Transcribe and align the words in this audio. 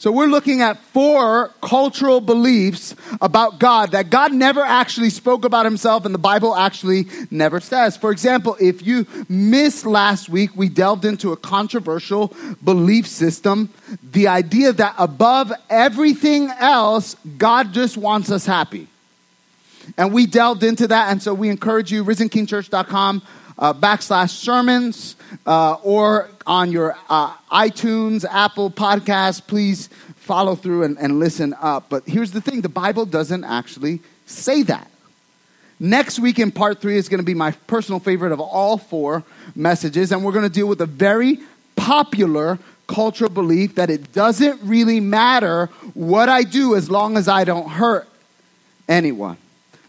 So 0.00 0.10
we're 0.10 0.28
looking 0.28 0.62
at 0.62 0.78
four 0.78 1.50
cultural 1.60 2.22
beliefs 2.22 2.94
about 3.20 3.58
God 3.58 3.90
that 3.90 4.08
God 4.08 4.32
never 4.32 4.62
actually 4.62 5.10
spoke 5.10 5.44
about 5.44 5.66
himself 5.66 6.06
and 6.06 6.14
the 6.14 6.18
Bible 6.18 6.56
actually 6.56 7.04
never 7.30 7.60
says. 7.60 7.98
For 7.98 8.10
example, 8.10 8.56
if 8.58 8.80
you 8.80 9.06
missed 9.28 9.84
last 9.84 10.30
week, 10.30 10.56
we 10.56 10.70
delved 10.70 11.04
into 11.04 11.32
a 11.32 11.36
controversial 11.36 12.34
belief 12.64 13.06
system. 13.06 13.68
The 14.02 14.28
idea 14.28 14.72
that 14.72 14.94
above 14.96 15.52
everything 15.68 16.48
else, 16.48 17.14
God 17.36 17.74
just 17.74 17.98
wants 17.98 18.30
us 18.30 18.46
happy. 18.46 18.88
And 19.98 20.14
we 20.14 20.24
delved 20.24 20.62
into 20.62 20.88
that. 20.88 21.10
And 21.10 21.22
so 21.22 21.34
we 21.34 21.50
encourage 21.50 21.92
you, 21.92 22.06
risenkingchurch.com 22.06 23.22
uh, 23.58 23.74
backslash 23.74 24.30
sermons 24.30 25.16
uh, 25.46 25.74
or 25.82 26.30
on 26.46 26.72
your 26.72 26.96
uh, 27.08 27.34
iTunes, 27.52 28.24
Apple 28.28 28.70
podcast, 28.70 29.46
please 29.46 29.88
follow 30.16 30.54
through 30.54 30.84
and, 30.84 30.98
and 30.98 31.18
listen 31.18 31.54
up. 31.60 31.86
But 31.88 32.06
here's 32.06 32.32
the 32.32 32.40
thing 32.40 32.60
the 32.60 32.68
Bible 32.68 33.06
doesn't 33.06 33.44
actually 33.44 34.00
say 34.26 34.62
that. 34.64 34.90
Next 35.78 36.18
week 36.18 36.38
in 36.38 36.50
part 36.50 36.80
three 36.80 36.96
is 36.96 37.08
going 37.08 37.20
to 37.20 37.24
be 37.24 37.34
my 37.34 37.52
personal 37.66 38.00
favorite 38.00 38.32
of 38.32 38.40
all 38.40 38.76
four 38.76 39.24
messages, 39.54 40.12
and 40.12 40.22
we're 40.22 40.32
going 40.32 40.44
to 40.44 40.52
deal 40.52 40.68
with 40.68 40.80
a 40.82 40.86
very 40.86 41.38
popular 41.74 42.58
cultural 42.86 43.30
belief 43.30 43.76
that 43.76 43.88
it 43.88 44.12
doesn't 44.12 44.60
really 44.62 45.00
matter 45.00 45.66
what 45.94 46.28
I 46.28 46.42
do 46.42 46.74
as 46.74 46.90
long 46.90 47.16
as 47.16 47.28
I 47.28 47.44
don't 47.44 47.68
hurt 47.68 48.08
anyone. 48.88 49.38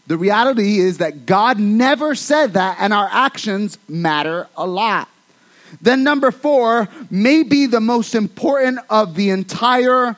The 0.06 0.16
reality 0.16 0.78
is 0.78 0.98
that 0.98 1.26
God 1.26 1.58
never 1.58 2.14
said 2.14 2.54
that, 2.54 2.78
and 2.80 2.92
our 2.92 3.08
actions 3.10 3.78
matter 3.88 4.48
a 4.56 4.66
lot. 4.66 5.08
Then, 5.80 6.02
number 6.02 6.30
four, 6.30 6.88
may 7.10 7.42
be 7.42 7.66
the 7.66 7.80
most 7.80 8.14
important 8.14 8.80
of 8.90 9.14
the 9.14 9.30
entire 9.30 10.16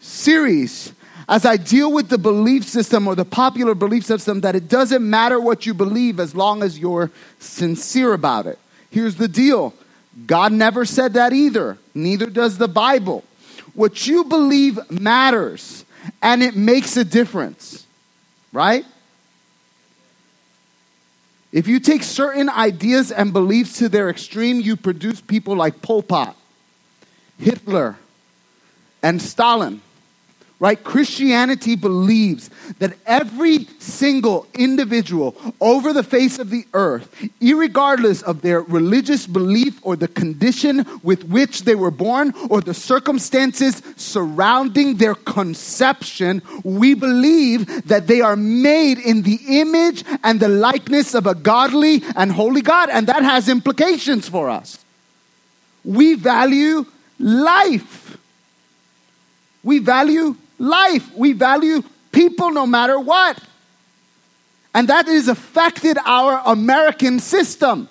series. 0.00 0.92
As 1.28 1.46
I 1.46 1.56
deal 1.56 1.92
with 1.92 2.08
the 2.08 2.18
belief 2.18 2.64
system 2.64 3.08
or 3.08 3.14
the 3.14 3.24
popular 3.24 3.74
belief 3.74 4.04
system 4.04 4.42
that 4.42 4.54
it 4.54 4.68
doesn't 4.68 5.08
matter 5.08 5.40
what 5.40 5.66
you 5.66 5.72
believe 5.72 6.20
as 6.20 6.34
long 6.34 6.62
as 6.62 6.78
you're 6.78 7.10
sincere 7.38 8.12
about 8.12 8.46
it. 8.46 8.58
Here's 8.90 9.16
the 9.16 9.28
deal 9.28 9.74
God 10.26 10.52
never 10.52 10.84
said 10.84 11.14
that 11.14 11.32
either, 11.32 11.78
neither 11.94 12.26
does 12.26 12.58
the 12.58 12.68
Bible. 12.68 13.24
What 13.74 14.06
you 14.06 14.24
believe 14.24 14.78
matters, 14.90 15.84
and 16.20 16.42
it 16.42 16.54
makes 16.54 16.96
a 16.96 17.04
difference, 17.04 17.86
right? 18.52 18.84
If 21.52 21.68
you 21.68 21.80
take 21.80 22.02
certain 22.02 22.48
ideas 22.48 23.12
and 23.12 23.32
beliefs 23.32 23.78
to 23.78 23.90
their 23.90 24.08
extreme, 24.08 24.60
you 24.60 24.74
produce 24.74 25.20
people 25.20 25.54
like 25.54 25.82
Pol 25.82 26.02
Pot, 26.02 26.34
Hitler, 27.38 27.96
and 29.02 29.20
Stalin. 29.20 29.82
Right? 30.62 30.84
Christianity 30.84 31.74
believes 31.74 32.48
that 32.78 32.96
every 33.04 33.64
single 33.80 34.46
individual 34.54 35.34
over 35.60 35.92
the 35.92 36.04
face 36.04 36.38
of 36.38 36.50
the 36.50 36.64
earth, 36.72 37.12
regardless 37.40 38.22
of 38.22 38.42
their 38.42 38.60
religious 38.60 39.26
belief 39.26 39.80
or 39.82 39.96
the 39.96 40.06
condition 40.06 40.86
with 41.02 41.24
which 41.24 41.62
they 41.64 41.74
were 41.74 41.90
born 41.90 42.32
or 42.48 42.60
the 42.60 42.74
circumstances 42.74 43.82
surrounding 43.96 44.98
their 44.98 45.16
conception, 45.16 46.40
we 46.62 46.94
believe 46.94 47.88
that 47.88 48.06
they 48.06 48.20
are 48.20 48.36
made 48.36 49.00
in 49.00 49.22
the 49.22 49.40
image 49.48 50.04
and 50.22 50.38
the 50.38 50.48
likeness 50.48 51.12
of 51.14 51.26
a 51.26 51.34
godly 51.34 52.04
and 52.14 52.30
holy 52.30 52.62
God, 52.62 52.88
and 52.88 53.08
that 53.08 53.24
has 53.24 53.48
implications 53.48 54.28
for 54.28 54.48
us. 54.48 54.78
We 55.84 56.14
value 56.14 56.86
life. 57.18 58.16
We 59.64 59.80
value 59.80 60.36
life. 60.58 61.14
We 61.14 61.32
value 61.32 61.82
people 62.12 62.50
no 62.50 62.66
matter 62.66 62.98
what. 62.98 63.38
And 64.74 64.88
that 64.88 65.06
has 65.06 65.28
affected 65.28 65.98
our 66.04 66.42
American 66.46 67.20
system. 67.20 67.88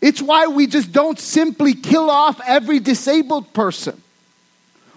It's 0.00 0.20
why 0.20 0.46
we 0.46 0.66
just 0.66 0.92
don't 0.92 1.18
simply 1.18 1.74
kill 1.74 2.10
off 2.10 2.40
every 2.46 2.80
disabled 2.80 3.52
person 3.52 4.02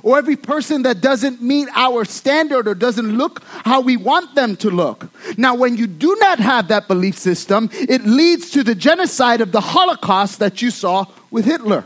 or 0.02 0.18
every 0.18 0.36
person 0.36 0.84
that 0.84 1.02
doesn't 1.02 1.42
meet 1.42 1.68
our 1.76 2.06
standard 2.06 2.68
or 2.68 2.76
doesn't 2.76 3.18
look 3.18 3.44
how 3.44 3.82
we 3.82 3.98
want 3.98 4.36
them 4.36 4.56
to 4.58 4.70
look. 4.70 5.10
Now, 5.38 5.56
when 5.56 5.78
you 5.78 5.88
do 5.88 6.16
not 6.20 6.40
have 6.40 6.68
that 6.68 6.88
belief 6.88 7.18
system, 7.18 7.70
it 7.74 8.06
leads 8.06 8.52
to 8.52 8.64
the 8.64 8.76
genocide 8.76 9.42
of 9.42 9.52
the 9.52 9.62
Holocaust 9.62 10.40
that 10.40 10.62
you 10.62 10.70
saw 10.70 11.06
with 11.32 11.46
Hitler. 11.46 11.86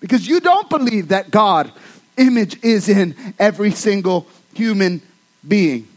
Because 0.00 0.28
you 0.28 0.40
don't 0.40 0.68
believe 0.68 1.08
that 1.08 1.30
God 1.30 1.72
image 2.16 2.62
is 2.62 2.88
in 2.88 3.14
every 3.38 3.70
single 3.70 4.26
human 4.54 5.02
being. 5.46 5.88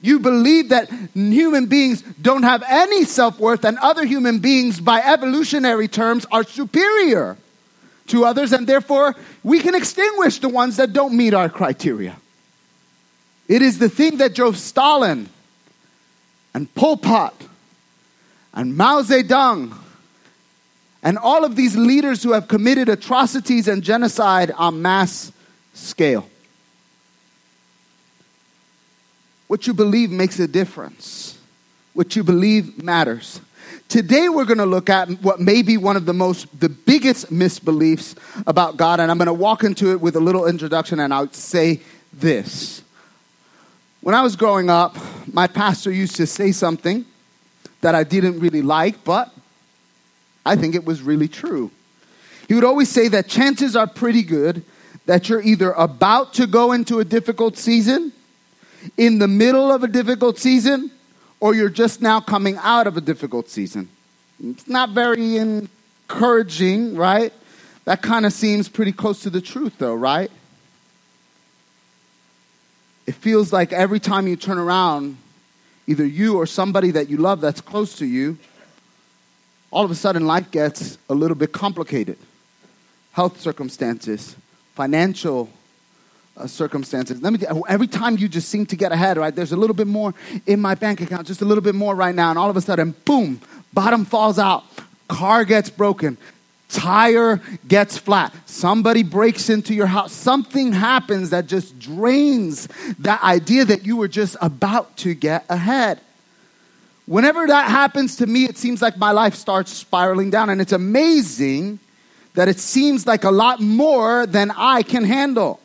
You 0.00 0.18
believe 0.18 0.70
that 0.70 0.90
human 1.14 1.66
beings 1.66 2.02
don't 2.20 2.42
have 2.42 2.64
any 2.68 3.04
self 3.04 3.38
worth 3.38 3.64
and 3.64 3.78
other 3.78 4.04
human 4.04 4.40
beings, 4.40 4.80
by 4.80 5.00
evolutionary 5.00 5.86
terms, 5.86 6.26
are 6.32 6.42
superior 6.42 7.36
to 8.08 8.24
others, 8.24 8.52
and 8.52 8.66
therefore 8.66 9.14
we 9.44 9.60
can 9.60 9.76
extinguish 9.76 10.38
the 10.38 10.48
ones 10.48 10.76
that 10.76 10.92
don't 10.92 11.16
meet 11.16 11.34
our 11.34 11.48
criteria. 11.48 12.16
It 13.46 13.62
is 13.62 13.78
the 13.78 13.88
thing 13.88 14.16
that 14.16 14.34
drove 14.34 14.58
Stalin 14.58 15.28
and 16.52 16.72
Pol 16.74 16.96
Pot 16.96 17.34
and 18.52 18.76
Mao 18.76 19.02
Zedong 19.02 19.76
and 21.02 21.18
all 21.18 21.44
of 21.44 21.56
these 21.56 21.76
leaders 21.76 22.22
who 22.22 22.32
have 22.32 22.48
committed 22.48 22.88
atrocities 22.88 23.68
and 23.68 23.82
genocide 23.82 24.52
en 24.58 24.82
masse 24.82 25.32
scale. 25.72 26.28
What 29.46 29.66
you 29.66 29.74
believe 29.74 30.10
makes 30.10 30.38
a 30.38 30.48
difference. 30.48 31.38
What 31.92 32.16
you 32.16 32.24
believe 32.24 32.82
matters. 32.82 33.40
Today 33.88 34.30
we're 34.30 34.46
going 34.46 34.58
to 34.58 34.66
look 34.66 34.88
at 34.88 35.10
what 35.22 35.40
may 35.40 35.60
be 35.60 35.76
one 35.76 35.96
of 35.96 36.06
the 36.06 36.14
most 36.14 36.58
the 36.58 36.70
biggest 36.70 37.30
misbeliefs 37.30 38.16
about 38.46 38.78
God 38.78 39.00
and 39.00 39.10
I'm 39.10 39.18
going 39.18 39.26
to 39.26 39.32
walk 39.34 39.64
into 39.64 39.92
it 39.92 40.00
with 40.00 40.16
a 40.16 40.20
little 40.20 40.46
introduction 40.46 41.00
and 41.00 41.12
I'll 41.12 41.30
say 41.32 41.80
this. 42.12 42.82
When 44.00 44.14
I 44.14 44.22
was 44.22 44.34
growing 44.36 44.70
up, 44.70 44.96
my 45.30 45.46
pastor 45.46 45.92
used 45.92 46.16
to 46.16 46.26
say 46.26 46.52
something 46.52 47.04
that 47.82 47.94
I 47.94 48.04
didn't 48.04 48.40
really 48.40 48.62
like, 48.62 49.04
but 49.04 49.30
I 50.44 50.56
think 50.56 50.74
it 50.74 50.84
was 50.84 51.02
really 51.02 51.28
true. 51.28 51.70
He 52.48 52.54
would 52.54 52.64
always 52.64 52.88
say 52.88 53.08
that 53.08 53.28
chances 53.28 53.76
are 53.76 53.86
pretty 53.86 54.22
good 54.22 54.64
that 55.06 55.28
you're 55.28 55.42
either 55.42 55.72
about 55.72 56.34
to 56.34 56.46
go 56.46 56.72
into 56.72 57.00
a 57.00 57.04
difficult 57.04 57.56
season, 57.56 58.12
in 58.96 59.18
the 59.18 59.28
middle 59.28 59.70
of 59.70 59.82
a 59.82 59.88
difficult 59.88 60.38
season, 60.38 60.90
or 61.40 61.54
you're 61.54 61.68
just 61.68 62.00
now 62.00 62.20
coming 62.20 62.56
out 62.58 62.86
of 62.86 62.96
a 62.96 63.00
difficult 63.00 63.48
season. 63.48 63.88
It's 64.42 64.68
not 64.68 64.90
very 64.90 65.36
encouraging, 65.36 66.96
right? 66.96 67.32
That 67.84 68.02
kind 68.02 68.26
of 68.26 68.32
seems 68.32 68.68
pretty 68.68 68.92
close 68.92 69.22
to 69.22 69.30
the 69.30 69.40
truth, 69.40 69.74
though, 69.78 69.94
right? 69.94 70.30
It 73.06 73.14
feels 73.14 73.52
like 73.52 73.72
every 73.72 74.00
time 74.00 74.28
you 74.28 74.36
turn 74.36 74.58
around, 74.58 75.16
either 75.86 76.06
you 76.06 76.36
or 76.36 76.46
somebody 76.46 76.92
that 76.92 77.08
you 77.08 77.16
love 77.16 77.40
that's 77.40 77.60
close 77.60 77.96
to 77.96 78.06
you, 78.06 78.38
all 79.70 79.84
of 79.84 79.90
a 79.90 79.96
sudden 79.96 80.26
life 80.26 80.50
gets 80.50 80.98
a 81.08 81.14
little 81.14 81.34
bit 81.34 81.52
complicated. 81.52 82.18
Health 83.12 83.40
circumstances, 83.40 84.36
financial 84.74 85.50
uh, 86.36 86.46
circumstances. 86.46 87.20
Let 87.22 87.32
me 87.32 87.40
every 87.68 87.86
time 87.86 88.16
you 88.16 88.28
just 88.28 88.48
seem 88.48 88.66
to 88.66 88.76
get 88.76 88.92
ahead, 88.92 89.16
right? 89.18 89.34
There's 89.34 89.52
a 89.52 89.56
little 89.56 89.74
bit 89.74 89.86
more 89.86 90.14
in 90.46 90.60
my 90.60 90.74
bank 90.74 91.00
account, 91.00 91.26
just 91.26 91.42
a 91.42 91.44
little 91.44 91.62
bit 91.62 91.74
more 91.74 91.94
right 91.94 92.14
now, 92.14 92.30
and 92.30 92.38
all 92.38 92.50
of 92.50 92.56
a 92.56 92.60
sudden, 92.60 92.94
boom, 93.04 93.40
bottom 93.72 94.04
falls 94.04 94.38
out, 94.38 94.64
car 95.08 95.44
gets 95.44 95.68
broken, 95.68 96.16
tire 96.68 97.40
gets 97.68 97.98
flat, 97.98 98.34
somebody 98.46 99.02
breaks 99.02 99.50
into 99.50 99.74
your 99.74 99.86
house, 99.86 100.12
something 100.12 100.72
happens 100.72 101.30
that 101.30 101.46
just 101.46 101.78
drains 101.78 102.66
that 102.98 103.22
idea 103.22 103.64
that 103.64 103.84
you 103.84 103.96
were 103.96 104.08
just 104.08 104.36
about 104.40 104.96
to 104.98 105.14
get 105.14 105.44
ahead. 105.50 106.00
Whenever 107.04 107.46
that 107.46 107.68
happens 107.68 108.16
to 108.16 108.26
me, 108.26 108.44
it 108.44 108.56
seems 108.56 108.80
like 108.80 108.96
my 108.96 109.10
life 109.10 109.34
starts 109.34 109.70
spiraling 109.72 110.30
down, 110.30 110.48
and 110.48 110.60
it's 110.60 110.72
amazing 110.72 111.78
that 112.34 112.48
it 112.48 112.58
seems 112.58 113.06
like 113.06 113.24
a 113.24 113.30
lot 113.30 113.60
more 113.60 114.26
than 114.26 114.50
I 114.56 114.82
can 114.82 115.04
handle. 115.04 115.60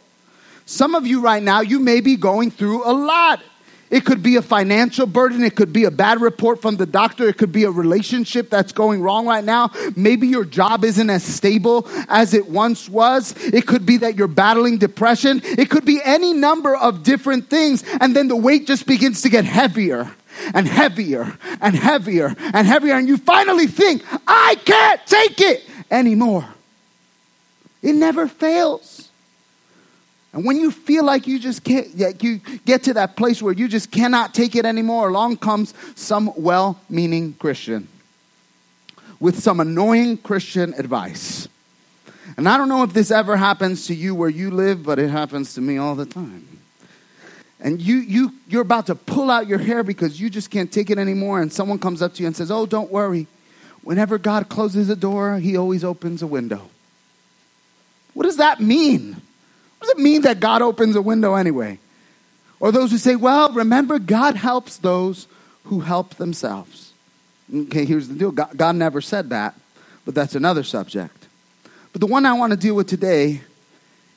Some 0.66 0.96
of 0.96 1.08
you 1.08 1.22
right 1.22 1.42
now, 1.42 1.62
you 1.62 1.80
may 1.80 2.02
be 2.02 2.18
going 2.18 2.52
through 2.52 2.90
a 2.90 2.92
lot. 2.92 3.42
It 3.90 4.04
could 4.04 4.22
be 4.22 4.36
a 4.36 4.42
financial 4.42 5.08
burden. 5.08 5.44
It 5.44 5.56
could 5.56 5.72
be 5.72 5.86
a 5.86 5.92
bad 5.92 6.20
report 6.20 6.62
from 6.62 6.76
the 6.76 6.86
doctor. 6.86 7.30
It 7.30 7.38
could 7.38 7.54
be 7.54 7.64
a 7.64 7.72
relationship 7.72 8.50
that's 8.50 8.74
going 8.74 9.02
wrong 9.02 9.26
right 9.26 9.44
now. 9.44 9.72
Maybe 9.96 10.28
your 10.28 10.44
job 10.44 10.84
isn't 10.84 11.10
as 11.10 11.24
stable 11.24 11.88
as 12.10 12.34
it 12.34 12.50
once 12.50 12.90
was. 12.90 13.34
It 13.46 13.66
could 13.66 13.86
be 13.86 13.96
that 13.98 14.16
you're 14.16 14.28
battling 14.28 14.78
depression. 14.78 15.40
It 15.44 15.70
could 15.70 15.86
be 15.86 16.02
any 16.04 16.34
number 16.34 16.76
of 16.76 17.04
different 17.04 17.50
things. 17.50 17.84
And 18.02 18.14
then 18.14 18.28
the 18.28 18.36
weight 18.36 18.68
just 18.68 18.88
begins 18.88 19.22
to 19.22 19.30
get 19.30 19.46
heavier 19.46 20.12
and 20.54 20.68
heavier 20.68 21.38
and 21.62 21.74
heavier 21.74 22.36
and 22.54 22.68
heavier. 22.68 22.94
And 22.94 23.08
you 23.08 23.16
finally 23.16 23.68
think, 23.68 24.04
I 24.28 24.56
can't 24.66 25.00
take 25.06 25.40
it 25.40 25.64
anymore. 25.90 26.46
It 27.82 27.94
never 27.94 28.28
fails. 28.28 29.10
And 30.34 30.46
when 30.46 30.58
you 30.58 30.72
feel 30.72 31.04
like 31.04 31.26
you 31.26 31.40
just 31.40 31.64
can't, 31.64 31.88
you 32.22 32.40
get 32.66 32.84
to 32.84 32.94
that 32.96 33.16
place 33.16 33.42
where 33.42 33.54
you 33.54 33.68
just 33.68 33.92
cannot 33.92 34.34
take 34.34 34.56
it 34.56 34.66
anymore, 34.66 35.10
along 35.10 35.38
comes 35.38 35.74
some 35.96 36.32
well 36.36 36.80
meaning 36.90 37.34
Christian 37.34 37.88
with 39.20 39.40
some 39.40 39.60
annoying 39.60 40.18
Christian 40.18 40.74
advice. 40.76 41.48
And 42.36 42.48
I 42.48 42.58
don't 42.58 42.70
know 42.70 42.84
if 42.84 42.94
this 42.94 43.10
ever 43.10 43.38
happens 43.38 43.88
to 43.88 43.96
you 43.96 44.14
where 44.14 44.30
you 44.30 44.52
live, 44.52 44.84
but 44.84 45.00
it 45.00 45.10
happens 45.10 45.54
to 45.56 45.62
me 45.62 45.78
all 45.78 45.96
the 45.96 46.06
time. 46.06 46.46
And 47.60 47.82
you, 47.82 47.96
you, 47.96 48.34
you're 48.48 48.62
about 48.62 48.86
to 48.88 48.96
pull 48.96 49.32
out 49.32 49.48
your 49.48 49.58
hair 49.58 49.82
because 49.82 50.22
you 50.22 50.30
just 50.30 50.52
can't 50.52 50.72
take 50.72 50.92
it 50.92 51.00
anymore, 51.00 51.42
and 51.42 51.52
someone 51.52 51.80
comes 51.80 52.02
up 52.02 52.14
to 52.16 52.22
you 52.22 52.28
and 52.28 52.36
says, 52.36 52.52
Oh, 52.52 52.66
don't 52.66 52.92
worry. 52.92 53.26
Whenever 53.82 54.18
God 54.18 54.50
closes 54.50 54.90
a 54.90 54.96
door, 54.96 55.40
He 55.40 55.58
always 55.58 55.84
opens 55.84 56.22
a 56.22 56.28
window. 56.28 56.70
What 58.18 58.24
does 58.24 58.38
that 58.38 58.60
mean? 58.60 59.10
What 59.14 59.82
does 59.82 59.90
it 59.92 60.00
mean 60.00 60.24
that 60.24 60.40
God 60.40 60.64
opens 60.64 60.96
a 60.96 61.02
window 61.04 61.36
anyway? 61.36 61.78
Or 62.60 62.72
those 62.72 62.90
who 62.90 62.98
say, 62.98 63.16
Well, 63.16 63.52
remember, 63.52 64.00
God 64.00 64.34
helps 64.34 64.78
those 64.78 65.28
who 65.66 65.82
help 65.82 66.16
themselves. 66.16 66.94
Okay, 67.54 67.86
here's 67.86 68.08
the 68.08 68.16
deal 68.16 68.32
God, 68.32 68.58
God 68.58 68.76
never 68.76 69.02
said 69.02 69.30
that, 69.30 69.54
but 70.04 70.16
that's 70.16 70.34
another 70.34 70.64
subject. 70.64 71.28
But 71.94 72.02
the 72.02 72.08
one 72.08 72.26
I 72.26 72.34
want 72.34 72.54
to 72.54 72.58
deal 72.58 72.74
with 72.74 72.88
today 72.88 73.42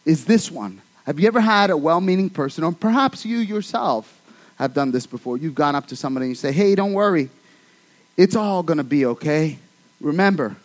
is 0.06 0.24
this 0.24 0.50
one. 0.50 0.80
Have 1.04 1.20
you 1.20 1.26
ever 1.26 1.42
had 1.42 1.68
a 1.68 1.76
well 1.76 2.00
meaning 2.00 2.30
person, 2.30 2.64
or 2.64 2.72
perhaps 2.72 3.26
you 3.26 3.36
yourself 3.36 4.22
have 4.56 4.72
done 4.72 4.92
this 4.92 5.04
before? 5.04 5.36
You've 5.36 5.54
gone 5.54 5.76
up 5.76 5.88
to 5.88 5.94
somebody 5.94 6.24
and 6.24 6.30
you 6.30 6.36
say, 6.36 6.52
Hey, 6.52 6.74
don't 6.74 6.94
worry, 6.94 7.28
it's 8.16 8.34
all 8.34 8.62
going 8.62 8.78
to 8.78 8.82
be 8.82 9.04
okay. 9.04 9.58
Remember, 10.00 10.56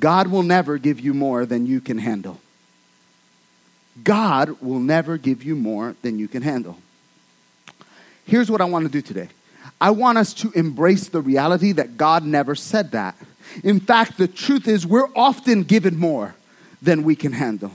God 0.00 0.26
will 0.26 0.42
never 0.42 0.78
give 0.78 0.98
you 0.98 1.14
more 1.14 1.46
than 1.46 1.64
you 1.64 1.80
can 1.80 1.98
handle. 1.98 2.40
God 4.02 4.60
will 4.60 4.80
never 4.80 5.18
give 5.18 5.42
you 5.42 5.54
more 5.54 5.94
than 6.02 6.18
you 6.18 6.28
can 6.28 6.42
handle. 6.42 6.78
Here's 8.26 8.50
what 8.50 8.60
I 8.60 8.64
want 8.64 8.86
to 8.86 8.90
do 8.90 9.02
today 9.02 9.28
I 9.80 9.90
want 9.90 10.18
us 10.18 10.32
to 10.34 10.50
embrace 10.52 11.08
the 11.08 11.20
reality 11.20 11.72
that 11.72 11.96
God 11.96 12.24
never 12.24 12.54
said 12.54 12.92
that. 12.92 13.16
In 13.62 13.80
fact, 13.80 14.16
the 14.16 14.28
truth 14.28 14.66
is, 14.66 14.86
we're 14.86 15.10
often 15.14 15.64
given 15.64 15.98
more 15.98 16.34
than 16.80 17.02
we 17.02 17.16
can 17.16 17.32
handle. 17.32 17.72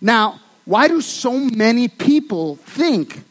Now, 0.00 0.40
why 0.64 0.88
do 0.88 1.00
so 1.00 1.32
many 1.32 1.88
people 1.88 2.56
think 2.56 3.24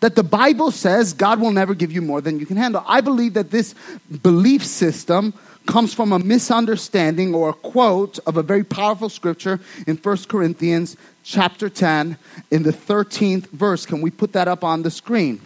that 0.00 0.14
the 0.14 0.22
Bible 0.22 0.70
says 0.70 1.12
God 1.12 1.40
will 1.40 1.50
never 1.50 1.74
give 1.74 1.92
you 1.92 2.02
more 2.02 2.20
than 2.20 2.38
you 2.38 2.46
can 2.46 2.56
handle? 2.56 2.84
I 2.86 3.00
believe 3.00 3.34
that 3.34 3.50
this 3.50 3.74
belief 4.22 4.64
system 4.64 5.34
comes 5.66 5.92
from 5.92 6.12
a 6.12 6.18
misunderstanding 6.18 7.34
or 7.34 7.50
a 7.50 7.52
quote 7.52 8.18
of 8.26 8.36
a 8.36 8.42
very 8.42 8.64
powerful 8.64 9.08
scripture 9.08 9.60
in 9.86 9.96
1 9.96 10.16
Corinthians 10.28 10.96
chapter 11.24 11.68
10 11.68 12.16
in 12.50 12.62
the 12.62 12.72
13th 12.72 13.48
verse. 13.50 13.84
Can 13.84 14.00
we 14.00 14.10
put 14.10 14.32
that 14.32 14.48
up 14.48 14.64
on 14.64 14.82
the 14.82 14.90
screen? 14.90 15.40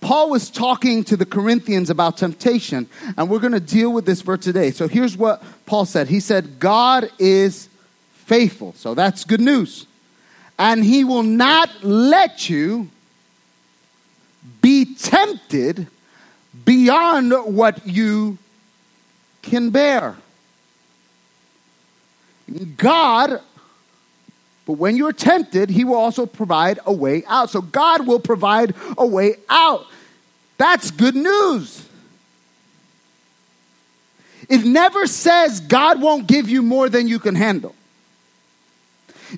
Paul 0.00 0.30
was 0.30 0.50
talking 0.50 1.02
to 1.04 1.16
the 1.16 1.24
Corinthians 1.24 1.88
about 1.88 2.18
temptation, 2.18 2.86
and 3.16 3.30
we're 3.30 3.38
going 3.38 3.54
to 3.54 3.60
deal 3.60 3.90
with 3.90 4.04
this 4.04 4.20
for 4.20 4.36
today. 4.36 4.70
So 4.70 4.86
here's 4.86 5.16
what 5.16 5.42
Paul 5.64 5.86
said 5.86 6.08
He 6.08 6.20
said, 6.20 6.60
God 6.60 7.10
is 7.18 7.68
faithful. 8.12 8.74
So 8.76 8.94
that's 8.94 9.24
good 9.24 9.40
news. 9.40 9.86
And 10.58 10.84
he 10.84 11.04
will 11.04 11.22
not 11.22 11.82
let 11.82 12.48
you 12.48 12.90
be 14.60 14.94
tempted 14.94 15.86
beyond 16.64 17.32
what 17.54 17.86
you 17.86 18.38
can 19.42 19.70
bear. 19.70 20.16
God, 22.76 23.40
but 24.66 24.72
when 24.74 24.96
you're 24.96 25.12
tempted, 25.12 25.70
he 25.70 25.84
will 25.84 25.94
also 25.94 26.26
provide 26.26 26.78
a 26.86 26.92
way 26.92 27.24
out. 27.26 27.50
So 27.50 27.60
God 27.60 28.06
will 28.06 28.20
provide 28.20 28.74
a 28.96 29.06
way 29.06 29.36
out. 29.48 29.86
That's 30.58 30.90
good 30.90 31.16
news. 31.16 31.86
It 34.48 34.64
never 34.64 35.06
says 35.06 35.60
God 35.60 36.00
won't 36.00 36.26
give 36.26 36.48
you 36.48 36.62
more 36.62 36.88
than 36.88 37.08
you 37.08 37.18
can 37.18 37.34
handle. 37.34 37.74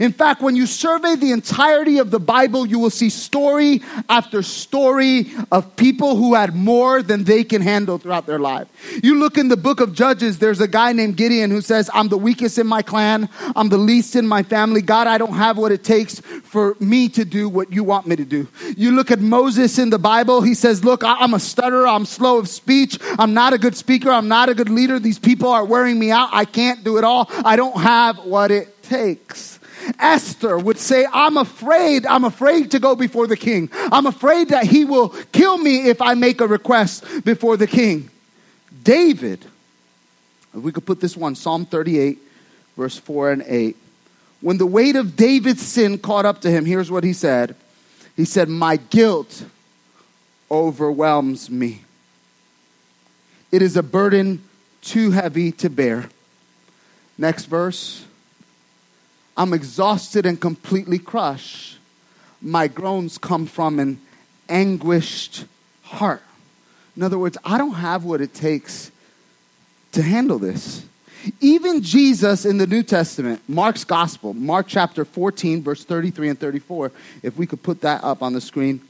In 0.00 0.12
fact, 0.12 0.42
when 0.42 0.56
you 0.56 0.66
survey 0.66 1.16
the 1.16 1.32
entirety 1.32 1.98
of 1.98 2.10
the 2.10 2.20
Bible, 2.20 2.66
you 2.66 2.78
will 2.78 2.90
see 2.90 3.10
story 3.10 3.82
after 4.08 4.42
story 4.42 5.30
of 5.50 5.76
people 5.76 6.16
who 6.16 6.34
had 6.34 6.54
more 6.54 7.02
than 7.02 7.24
they 7.24 7.44
can 7.44 7.62
handle 7.62 7.98
throughout 7.98 8.26
their 8.26 8.38
life. 8.38 8.68
You 9.02 9.18
look 9.18 9.38
in 9.38 9.48
the 9.48 9.56
book 9.56 9.80
of 9.80 9.94
Judges, 9.94 10.38
there's 10.38 10.60
a 10.60 10.68
guy 10.68 10.92
named 10.92 11.16
Gideon 11.16 11.50
who 11.50 11.60
says, 11.60 11.90
I'm 11.94 12.08
the 12.08 12.18
weakest 12.18 12.58
in 12.58 12.66
my 12.66 12.82
clan, 12.82 13.28
I'm 13.54 13.68
the 13.68 13.78
least 13.78 14.16
in 14.16 14.26
my 14.26 14.42
family. 14.42 14.82
God, 14.82 15.06
I 15.06 15.18
don't 15.18 15.34
have 15.34 15.58
what 15.58 15.72
it 15.72 15.84
takes 15.84 16.20
for 16.20 16.76
me 16.80 17.08
to 17.10 17.24
do 17.24 17.48
what 17.48 17.72
you 17.72 17.84
want 17.84 18.06
me 18.06 18.16
to 18.16 18.24
do. 18.24 18.48
You 18.76 18.92
look 18.92 19.10
at 19.10 19.20
Moses 19.20 19.78
in 19.78 19.90
the 19.90 19.98
Bible, 19.98 20.42
he 20.42 20.54
says, 20.54 20.84
Look, 20.84 21.02
I'm 21.04 21.34
a 21.34 21.40
stutterer, 21.40 21.86
I'm 21.86 22.04
slow 22.04 22.38
of 22.38 22.48
speech, 22.48 22.98
I'm 23.18 23.34
not 23.34 23.52
a 23.52 23.58
good 23.58 23.76
speaker, 23.76 24.10
I'm 24.10 24.28
not 24.28 24.48
a 24.48 24.54
good 24.54 24.68
leader. 24.68 24.98
These 24.98 25.18
people 25.18 25.48
are 25.48 25.64
wearing 25.64 25.98
me 25.98 26.10
out, 26.10 26.30
I 26.32 26.44
can't 26.44 26.84
do 26.84 26.98
it 26.98 27.04
all, 27.04 27.30
I 27.44 27.56
don't 27.56 27.80
have 27.80 28.18
what 28.24 28.50
it 28.50 28.82
takes. 28.82 29.55
Esther 29.98 30.58
would 30.58 30.78
say, 30.78 31.06
I'm 31.12 31.36
afraid, 31.36 32.06
I'm 32.06 32.24
afraid 32.24 32.70
to 32.72 32.78
go 32.78 32.96
before 32.96 33.26
the 33.26 33.36
king. 33.36 33.70
I'm 33.72 34.06
afraid 34.06 34.48
that 34.50 34.64
he 34.64 34.84
will 34.84 35.10
kill 35.32 35.58
me 35.58 35.88
if 35.88 36.00
I 36.00 36.14
make 36.14 36.40
a 36.40 36.46
request 36.46 37.04
before 37.24 37.56
the 37.56 37.66
king. 37.66 38.10
David, 38.82 39.44
if 40.54 40.62
we 40.62 40.72
could 40.72 40.86
put 40.86 41.00
this 41.00 41.16
one, 41.16 41.34
Psalm 41.34 41.66
38, 41.66 42.18
verse 42.76 42.98
4 42.98 43.32
and 43.32 43.44
8. 43.46 43.76
When 44.40 44.58
the 44.58 44.66
weight 44.66 44.96
of 44.96 45.16
David's 45.16 45.62
sin 45.62 45.98
caught 45.98 46.24
up 46.24 46.42
to 46.42 46.50
him, 46.50 46.64
here's 46.64 46.90
what 46.90 47.04
he 47.04 47.12
said 47.12 47.56
He 48.16 48.24
said, 48.24 48.48
My 48.48 48.76
guilt 48.76 49.44
overwhelms 50.50 51.50
me. 51.50 51.82
It 53.50 53.62
is 53.62 53.76
a 53.76 53.82
burden 53.82 54.42
too 54.82 55.10
heavy 55.10 55.52
to 55.52 55.68
bear. 55.68 56.08
Next 57.18 57.46
verse. 57.46 58.05
I'm 59.36 59.52
exhausted 59.52 60.26
and 60.26 60.40
completely 60.40 60.98
crushed. 60.98 61.78
My 62.40 62.68
groans 62.68 63.18
come 63.18 63.46
from 63.46 63.78
an 63.78 64.00
anguished 64.48 65.44
heart. 65.82 66.22
In 66.96 67.02
other 67.02 67.18
words, 67.18 67.36
I 67.44 67.58
don't 67.58 67.74
have 67.74 68.04
what 68.04 68.20
it 68.20 68.32
takes 68.32 68.90
to 69.92 70.02
handle 70.02 70.38
this. 70.38 70.84
Even 71.40 71.82
Jesus 71.82 72.44
in 72.44 72.58
the 72.58 72.66
New 72.66 72.82
Testament, 72.82 73.42
Mark's 73.48 73.84
Gospel, 73.84 74.32
Mark 74.32 74.66
chapter 74.68 75.04
14, 75.04 75.62
verse 75.62 75.84
33 75.84 76.30
and 76.30 76.38
34, 76.38 76.92
if 77.22 77.36
we 77.36 77.46
could 77.46 77.62
put 77.62 77.80
that 77.80 78.04
up 78.04 78.22
on 78.22 78.32
the 78.32 78.40
screen. 78.40 78.80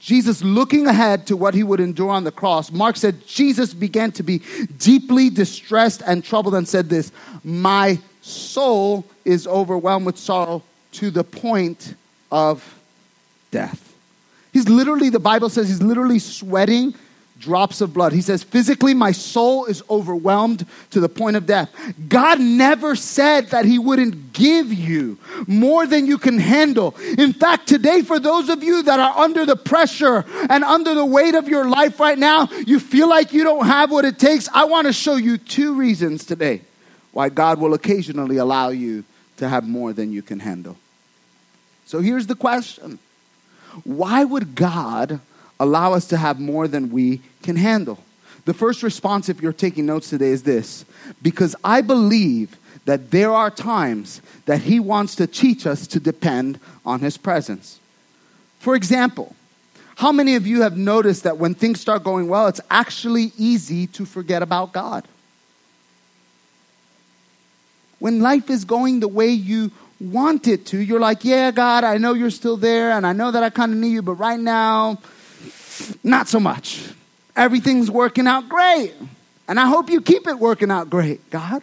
Jesus 0.00 0.42
looking 0.42 0.86
ahead 0.86 1.26
to 1.26 1.36
what 1.36 1.54
he 1.54 1.64
would 1.64 1.80
endure 1.80 2.10
on 2.10 2.24
the 2.24 2.30
cross, 2.30 2.70
Mark 2.70 2.96
said, 2.96 3.26
Jesus 3.26 3.74
began 3.74 4.12
to 4.12 4.22
be 4.22 4.42
deeply 4.78 5.28
distressed 5.28 6.02
and 6.06 6.24
troubled 6.24 6.54
and 6.54 6.68
said 6.68 6.88
this, 6.88 7.10
My 7.42 7.98
soul 8.28 9.04
is 9.24 9.46
overwhelmed 9.46 10.06
with 10.06 10.18
sorrow 10.18 10.62
to 10.92 11.10
the 11.10 11.24
point 11.24 11.94
of 12.30 12.78
death. 13.50 13.94
He's 14.52 14.68
literally, 14.68 15.10
the 15.10 15.18
Bible 15.18 15.48
says, 15.48 15.68
he's 15.68 15.82
literally 15.82 16.18
sweating 16.18 16.94
drops 17.38 17.80
of 17.80 17.94
blood. 17.94 18.12
He 18.12 18.20
says, 18.20 18.42
physically, 18.42 18.94
my 18.94 19.12
soul 19.12 19.66
is 19.66 19.82
overwhelmed 19.88 20.66
to 20.90 21.00
the 21.00 21.08
point 21.08 21.36
of 21.36 21.46
death. 21.46 21.70
God 22.08 22.40
never 22.40 22.96
said 22.96 23.48
that 23.50 23.64
He 23.64 23.78
wouldn't 23.78 24.32
give 24.32 24.72
you 24.72 25.18
more 25.46 25.86
than 25.86 26.06
you 26.06 26.18
can 26.18 26.38
handle. 26.38 26.96
In 27.16 27.32
fact, 27.32 27.68
today, 27.68 28.02
for 28.02 28.18
those 28.18 28.48
of 28.48 28.62
you 28.62 28.82
that 28.82 28.98
are 28.98 29.16
under 29.18 29.46
the 29.46 29.56
pressure 29.56 30.24
and 30.50 30.64
under 30.64 30.94
the 30.94 31.04
weight 31.04 31.34
of 31.34 31.48
your 31.48 31.68
life 31.68 32.00
right 32.00 32.18
now, 32.18 32.48
you 32.66 32.80
feel 32.80 33.08
like 33.08 33.32
you 33.32 33.44
don't 33.44 33.66
have 33.66 33.90
what 33.90 34.04
it 34.04 34.18
takes. 34.18 34.48
I 34.52 34.64
want 34.64 34.86
to 34.86 34.92
show 34.92 35.16
you 35.16 35.38
two 35.38 35.74
reasons 35.74 36.24
today 36.24 36.62
why 37.18 37.28
God 37.28 37.58
will 37.58 37.74
occasionally 37.74 38.36
allow 38.36 38.68
you 38.68 39.02
to 39.38 39.48
have 39.48 39.66
more 39.66 39.92
than 39.92 40.12
you 40.12 40.22
can 40.22 40.38
handle. 40.38 40.76
So 41.84 41.98
here's 41.98 42.28
the 42.28 42.36
question 42.36 43.00
Why 43.82 44.22
would 44.22 44.54
God 44.54 45.18
allow 45.58 45.94
us 45.94 46.06
to 46.10 46.16
have 46.16 46.38
more 46.38 46.68
than 46.68 46.92
we 46.92 47.20
can 47.42 47.56
handle? 47.56 47.98
The 48.44 48.54
first 48.54 48.84
response, 48.84 49.28
if 49.28 49.42
you're 49.42 49.52
taking 49.52 49.84
notes 49.84 50.10
today, 50.10 50.28
is 50.28 50.44
this 50.44 50.84
because 51.20 51.56
I 51.64 51.80
believe 51.80 52.56
that 52.84 53.10
there 53.10 53.32
are 53.32 53.50
times 53.50 54.22
that 54.46 54.62
He 54.62 54.78
wants 54.78 55.16
to 55.16 55.26
teach 55.26 55.66
us 55.66 55.88
to 55.88 55.98
depend 55.98 56.60
on 56.86 57.00
His 57.00 57.16
presence. 57.16 57.80
For 58.60 58.76
example, 58.76 59.34
how 59.96 60.12
many 60.12 60.36
of 60.36 60.46
you 60.46 60.62
have 60.62 60.76
noticed 60.76 61.24
that 61.24 61.38
when 61.38 61.56
things 61.56 61.80
start 61.80 62.04
going 62.04 62.28
well, 62.28 62.46
it's 62.46 62.60
actually 62.70 63.32
easy 63.36 63.88
to 63.88 64.04
forget 64.04 64.40
about 64.40 64.72
God? 64.72 65.08
When 67.98 68.20
life 68.20 68.50
is 68.50 68.64
going 68.64 69.00
the 69.00 69.08
way 69.08 69.28
you 69.28 69.70
want 70.00 70.46
it 70.46 70.66
to, 70.66 70.78
you're 70.78 71.00
like, 71.00 71.24
yeah, 71.24 71.50
God, 71.50 71.84
I 71.84 71.98
know 71.98 72.14
you're 72.14 72.30
still 72.30 72.56
there, 72.56 72.92
and 72.92 73.06
I 73.06 73.12
know 73.12 73.30
that 73.30 73.42
I 73.42 73.50
kind 73.50 73.72
of 73.72 73.78
need 73.78 73.92
you, 73.92 74.02
but 74.02 74.14
right 74.14 74.38
now, 74.38 74.98
not 76.04 76.28
so 76.28 76.38
much. 76.38 76.82
Everything's 77.34 77.90
working 77.90 78.26
out 78.26 78.48
great. 78.48 78.94
And 79.48 79.58
I 79.58 79.66
hope 79.66 79.88
you 79.88 80.00
keep 80.00 80.26
it 80.26 80.38
working 80.38 80.70
out 80.70 80.90
great, 80.90 81.30
God. 81.30 81.62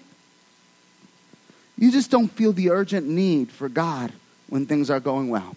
You 1.78 1.92
just 1.92 2.10
don't 2.10 2.30
feel 2.30 2.52
the 2.54 2.72
urgent 2.72 3.08
need 3.08 3.52
for 3.52 3.70
God 3.70 4.12
when 4.48 4.66
things 4.66 4.90
are 4.90 5.00
going 5.00 5.30
well. 5.30 5.56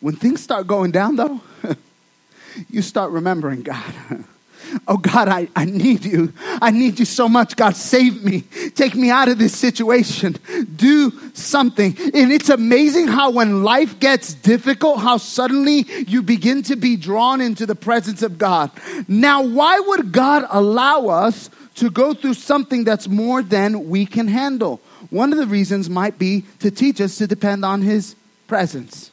When 0.00 0.16
things 0.16 0.42
start 0.42 0.66
going 0.66 0.90
down, 0.90 1.16
though, 1.16 1.40
you 2.70 2.82
start 2.82 3.10
remembering 3.10 3.62
God. 3.62 3.94
Oh 4.86 4.96
God, 4.96 5.28
I, 5.28 5.48
I 5.54 5.64
need 5.64 6.04
you. 6.04 6.32
I 6.60 6.70
need 6.70 6.98
you 6.98 7.04
so 7.04 7.28
much. 7.28 7.56
God, 7.56 7.76
save 7.76 8.24
me. 8.24 8.42
Take 8.74 8.94
me 8.94 9.10
out 9.10 9.28
of 9.28 9.38
this 9.38 9.56
situation. 9.56 10.36
Do 10.76 11.12
something. 11.34 11.96
And 12.14 12.32
it's 12.32 12.48
amazing 12.48 13.08
how 13.08 13.30
when 13.30 13.62
life 13.62 13.98
gets 14.00 14.34
difficult, 14.34 15.00
how 15.00 15.16
suddenly 15.16 15.86
you 16.06 16.22
begin 16.22 16.62
to 16.64 16.76
be 16.76 16.96
drawn 16.96 17.40
into 17.40 17.66
the 17.66 17.74
presence 17.74 18.22
of 18.22 18.38
God. 18.38 18.70
Now, 19.06 19.42
why 19.42 19.80
would 19.80 20.12
God 20.12 20.46
allow 20.50 21.08
us 21.08 21.50
to 21.76 21.90
go 21.90 22.12
through 22.14 22.34
something 22.34 22.84
that's 22.84 23.08
more 23.08 23.42
than 23.42 23.88
we 23.88 24.06
can 24.06 24.28
handle? 24.28 24.80
One 25.10 25.32
of 25.32 25.38
the 25.38 25.46
reasons 25.46 25.88
might 25.88 26.18
be 26.18 26.44
to 26.60 26.70
teach 26.70 27.00
us 27.00 27.16
to 27.18 27.26
depend 27.26 27.64
on 27.64 27.82
His 27.82 28.14
presence. 28.46 29.10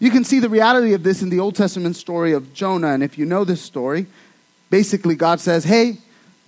You 0.00 0.10
can 0.10 0.24
see 0.24 0.38
the 0.38 0.48
reality 0.48 0.94
of 0.94 1.02
this 1.02 1.20
in 1.20 1.28
the 1.28 1.40
Old 1.40 1.54
Testament 1.54 1.94
story 1.94 2.32
of 2.32 2.54
Jonah. 2.54 2.88
And 2.88 3.02
if 3.02 3.18
you 3.18 3.26
know 3.26 3.44
this 3.44 3.60
story, 3.60 4.06
basically 4.70 5.16
God 5.16 5.40
says, 5.40 5.64
hey, 5.64 5.98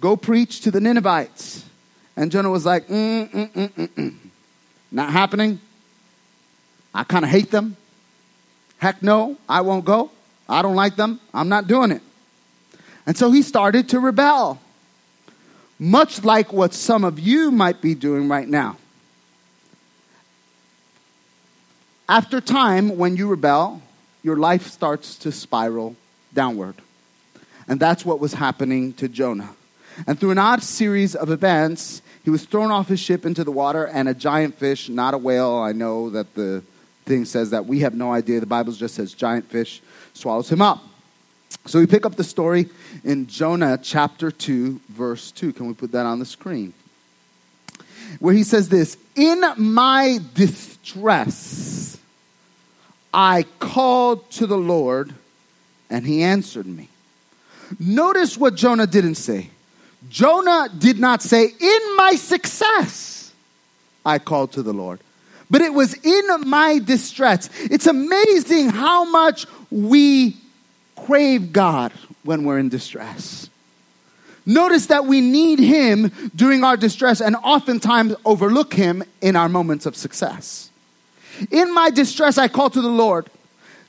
go 0.00 0.16
preach 0.16 0.60
to 0.62 0.70
the 0.70 0.80
Ninevites. 0.80 1.64
And 2.16 2.30
Jonah 2.30 2.50
was 2.50 2.64
like, 2.64 2.86
mm, 2.86 3.30
mm, 3.30 3.52
mm, 3.52 3.70
mm, 3.70 3.88
mm. 3.88 4.14
not 4.90 5.10
happening. 5.10 5.60
I 6.94 7.04
kind 7.04 7.24
of 7.24 7.30
hate 7.30 7.50
them. 7.50 7.76
Heck 8.78 9.02
no, 9.02 9.36
I 9.48 9.60
won't 9.60 9.84
go. 9.84 10.10
I 10.48 10.62
don't 10.62 10.76
like 10.76 10.96
them. 10.96 11.20
I'm 11.32 11.48
not 11.48 11.66
doing 11.66 11.90
it. 11.90 12.02
And 13.06 13.16
so 13.16 13.30
he 13.30 13.42
started 13.42 13.88
to 13.90 14.00
rebel, 14.00 14.60
much 15.78 16.24
like 16.24 16.52
what 16.52 16.74
some 16.74 17.04
of 17.04 17.18
you 17.18 17.50
might 17.50 17.80
be 17.80 17.94
doing 17.94 18.28
right 18.28 18.48
now. 18.48 18.76
After 22.08 22.40
time, 22.40 22.96
when 22.98 23.16
you 23.16 23.28
rebel, 23.28 23.82
your 24.22 24.36
life 24.36 24.68
starts 24.68 25.16
to 25.18 25.32
spiral 25.32 25.96
downward. 26.34 26.76
And 27.68 27.80
that's 27.80 28.04
what 28.04 28.20
was 28.20 28.34
happening 28.34 28.92
to 28.94 29.08
Jonah. 29.08 29.54
And 30.06 30.18
through 30.18 30.30
an 30.30 30.38
odd 30.38 30.62
series 30.62 31.14
of 31.14 31.30
events, 31.30 32.02
he 32.24 32.30
was 32.30 32.44
thrown 32.44 32.70
off 32.70 32.88
his 32.88 33.00
ship 33.00 33.26
into 33.26 33.44
the 33.44 33.52
water, 33.52 33.84
and 33.84 34.08
a 34.08 34.14
giant 34.14 34.56
fish, 34.56 34.88
not 34.88 35.14
a 35.14 35.18
whale, 35.18 35.54
I 35.56 35.72
know 35.72 36.10
that 36.10 36.34
the 36.34 36.62
thing 37.04 37.24
says 37.24 37.50
that. 37.50 37.66
We 37.66 37.80
have 37.80 37.94
no 37.94 38.12
idea. 38.12 38.40
The 38.40 38.46
Bible 38.46 38.72
just 38.72 38.94
says 38.94 39.12
giant 39.12 39.50
fish 39.50 39.82
swallows 40.14 40.50
him 40.50 40.62
up. 40.62 40.82
So 41.66 41.78
we 41.78 41.86
pick 41.86 42.06
up 42.06 42.16
the 42.16 42.24
story 42.24 42.68
in 43.04 43.26
Jonah 43.26 43.78
chapter 43.80 44.30
2, 44.30 44.80
verse 44.88 45.30
2. 45.32 45.52
Can 45.52 45.66
we 45.66 45.74
put 45.74 45.92
that 45.92 46.06
on 46.06 46.18
the 46.18 46.24
screen? 46.26 46.72
Where 48.18 48.34
he 48.34 48.42
says 48.42 48.68
this 48.68 48.96
In 49.14 49.44
my 49.56 50.18
distress, 50.34 51.98
I 53.12 53.44
called 53.58 54.30
to 54.32 54.46
the 54.46 54.58
Lord, 54.58 55.14
and 55.90 56.06
he 56.06 56.22
answered 56.22 56.66
me. 56.66 56.88
Notice 57.78 58.36
what 58.36 58.54
Jonah 58.54 58.86
didn't 58.86 59.16
say. 59.16 59.50
Jonah 60.08 60.68
did 60.76 60.98
not 60.98 61.22
say, 61.22 61.44
In 61.44 61.96
my 61.96 62.14
success, 62.16 63.32
I 64.04 64.18
called 64.18 64.52
to 64.52 64.62
the 64.62 64.72
Lord. 64.72 65.00
But 65.50 65.60
it 65.60 65.74
was 65.74 65.94
in 65.94 66.48
my 66.48 66.78
distress. 66.78 67.50
It's 67.60 67.86
amazing 67.86 68.70
how 68.70 69.04
much 69.04 69.46
we 69.70 70.36
crave 70.96 71.52
God 71.52 71.92
when 72.24 72.44
we're 72.44 72.58
in 72.58 72.70
distress. 72.70 73.50
Notice 74.44 74.86
that 74.86 75.06
we 75.06 75.20
need 75.20 75.58
Him 75.58 76.10
during 76.34 76.64
our 76.64 76.76
distress 76.76 77.20
and 77.20 77.36
oftentimes 77.36 78.14
overlook 78.24 78.74
Him 78.74 79.04
in 79.20 79.36
our 79.36 79.48
moments 79.48 79.86
of 79.86 79.94
success. 79.94 80.70
In 81.50 81.72
my 81.74 81.90
distress, 81.90 82.38
I 82.38 82.48
call 82.48 82.70
to 82.70 82.80
the 82.80 82.88
Lord. 82.88 83.28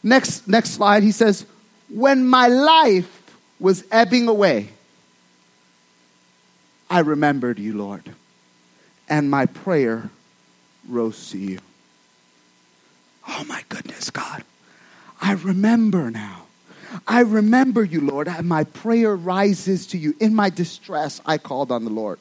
Next, 0.03 0.47
next 0.47 0.71
slide, 0.71 1.01
he 1.03 1.11
says, 1.11 1.45
When 1.89 2.27
my 2.27 2.47
life 2.47 3.22
was 3.59 3.83
ebbing 3.91 4.27
away, 4.27 4.69
I 6.89 6.99
remembered 6.99 7.59
you, 7.59 7.77
Lord, 7.77 8.13
and 9.09 9.29
my 9.29 9.45
prayer 9.45 10.09
rose 10.87 11.29
to 11.31 11.37
you. 11.37 11.59
Oh 13.27 13.43
my 13.47 13.63
goodness, 13.69 14.09
God. 14.09 14.43
I 15.21 15.33
remember 15.33 16.11
now. 16.11 16.43
I 17.07 17.21
remember 17.21 17.83
you, 17.83 18.01
Lord, 18.01 18.27
and 18.27 18.47
my 18.47 18.65
prayer 18.65 19.15
rises 19.15 19.87
to 19.87 19.97
you. 19.97 20.15
In 20.19 20.35
my 20.35 20.49
distress, 20.49 21.21
I 21.25 21.37
called 21.37 21.71
on 21.71 21.85
the 21.85 21.89
Lord. 21.89 22.19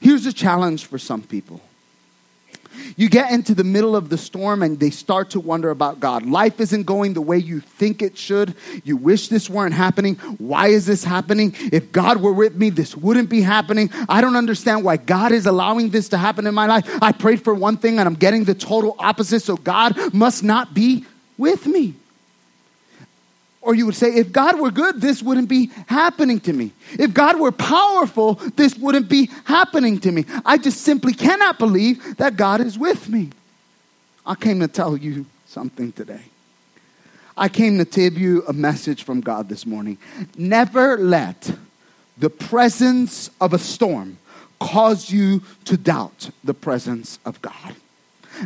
Here's 0.00 0.26
a 0.26 0.32
challenge 0.32 0.86
for 0.86 0.98
some 0.98 1.22
people 1.22 1.60
you 2.96 3.08
get 3.08 3.32
into 3.32 3.54
the 3.54 3.64
middle 3.64 3.96
of 3.96 4.08
the 4.08 4.18
storm 4.18 4.62
and 4.62 4.78
they 4.78 4.90
start 4.90 5.30
to 5.30 5.40
wonder 5.40 5.70
about 5.70 6.00
God. 6.00 6.26
Life 6.26 6.60
isn't 6.60 6.84
going 6.84 7.14
the 7.14 7.20
way 7.20 7.38
you 7.38 7.60
think 7.60 8.02
it 8.02 8.16
should. 8.16 8.54
You 8.84 8.96
wish 8.96 9.28
this 9.28 9.48
weren't 9.48 9.74
happening. 9.74 10.16
Why 10.38 10.68
is 10.68 10.86
this 10.86 11.04
happening? 11.04 11.54
If 11.72 11.92
God 11.92 12.20
were 12.20 12.32
with 12.32 12.56
me, 12.56 12.70
this 12.70 12.96
wouldn't 12.96 13.28
be 13.28 13.42
happening. 13.42 13.90
I 14.08 14.20
don't 14.20 14.36
understand 14.36 14.84
why 14.84 14.96
God 14.96 15.32
is 15.32 15.46
allowing 15.46 15.90
this 15.90 16.08
to 16.10 16.18
happen 16.18 16.46
in 16.46 16.54
my 16.54 16.66
life. 16.66 16.88
I 17.02 17.12
prayed 17.12 17.42
for 17.42 17.54
one 17.54 17.76
thing 17.76 17.98
and 17.98 18.08
I'm 18.08 18.14
getting 18.14 18.44
the 18.44 18.54
total 18.54 18.96
opposite, 18.98 19.40
so 19.40 19.56
God 19.56 20.14
must 20.14 20.42
not 20.42 20.74
be 20.74 21.04
with 21.36 21.66
me. 21.66 21.94
Or 23.62 23.74
you 23.74 23.84
would 23.86 23.94
say, 23.94 24.14
if 24.14 24.32
God 24.32 24.58
were 24.58 24.70
good, 24.70 25.00
this 25.00 25.22
wouldn't 25.22 25.48
be 25.48 25.70
happening 25.86 26.40
to 26.40 26.52
me. 26.52 26.72
If 26.98 27.12
God 27.12 27.38
were 27.38 27.52
powerful, 27.52 28.34
this 28.56 28.76
wouldn't 28.76 29.08
be 29.08 29.30
happening 29.44 29.98
to 30.00 30.10
me. 30.10 30.24
I 30.46 30.56
just 30.56 30.80
simply 30.80 31.12
cannot 31.12 31.58
believe 31.58 32.16
that 32.16 32.36
God 32.36 32.62
is 32.62 32.78
with 32.78 33.08
me. 33.08 33.30
I 34.24 34.34
came 34.34 34.60
to 34.60 34.68
tell 34.68 34.96
you 34.96 35.26
something 35.46 35.92
today. 35.92 36.22
I 37.36 37.48
came 37.48 37.78
to 37.78 37.84
give 37.84 38.16
you 38.16 38.44
a 38.46 38.52
message 38.52 39.02
from 39.02 39.20
God 39.20 39.48
this 39.48 39.66
morning. 39.66 39.98
Never 40.36 40.96
let 40.96 41.52
the 42.16 42.30
presence 42.30 43.30
of 43.40 43.52
a 43.52 43.58
storm 43.58 44.18
cause 44.58 45.10
you 45.10 45.42
to 45.64 45.76
doubt 45.76 46.30
the 46.44 46.54
presence 46.54 47.18
of 47.24 47.40
God. 47.42 47.74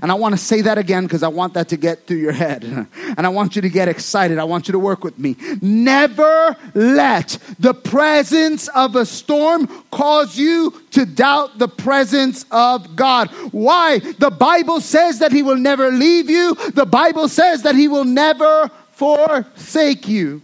And 0.03 0.11
I 0.11 0.15
want 0.15 0.35
to 0.35 0.39
say 0.39 0.61
that 0.63 0.79
again 0.79 1.05
because 1.05 1.23
I 1.23 1.29
want 1.29 1.55
that 1.55 1.69
to 1.69 1.77
get 1.77 2.07
through 2.07 2.19
your 2.19 2.33
head. 2.33 2.65
And 3.17 3.27
I 3.27 3.29
want 3.29 3.55
you 3.55 3.63
to 3.63 3.69
get 3.69 3.87
excited. 3.87 4.39
I 4.39 4.45
want 4.45 4.67
you 4.67 4.73
to 4.73 4.79
work 4.79 5.05
with 5.05 5.19
me. 5.21 5.37
Never 5.63 6.57
let 6.75 7.39
the 7.61 7.73
presence 7.73 8.67
of 8.69 8.97
a 8.97 9.07
storm 9.07 9.69
cause 9.93 10.37
you 10.37 10.75
to 10.93 11.07
doubt 11.07 11.59
the 11.59 11.69
presence 11.69 12.45
of 12.51 12.97
God. 12.97 13.31
Why? 13.53 14.01
The 14.01 14.31
Bible 14.31 14.81
says 14.81 15.21
that 15.21 15.31
He 15.31 15.43
will 15.43 15.59
never 15.59 15.91
leave 15.91 16.29
you, 16.29 16.57
the 16.73 16.87
Bible 16.87 17.29
says 17.29 17.63
that 17.63 17.77
He 17.77 17.87
will 17.87 18.05
never 18.05 18.69
forsake 18.93 20.09
you. 20.09 20.43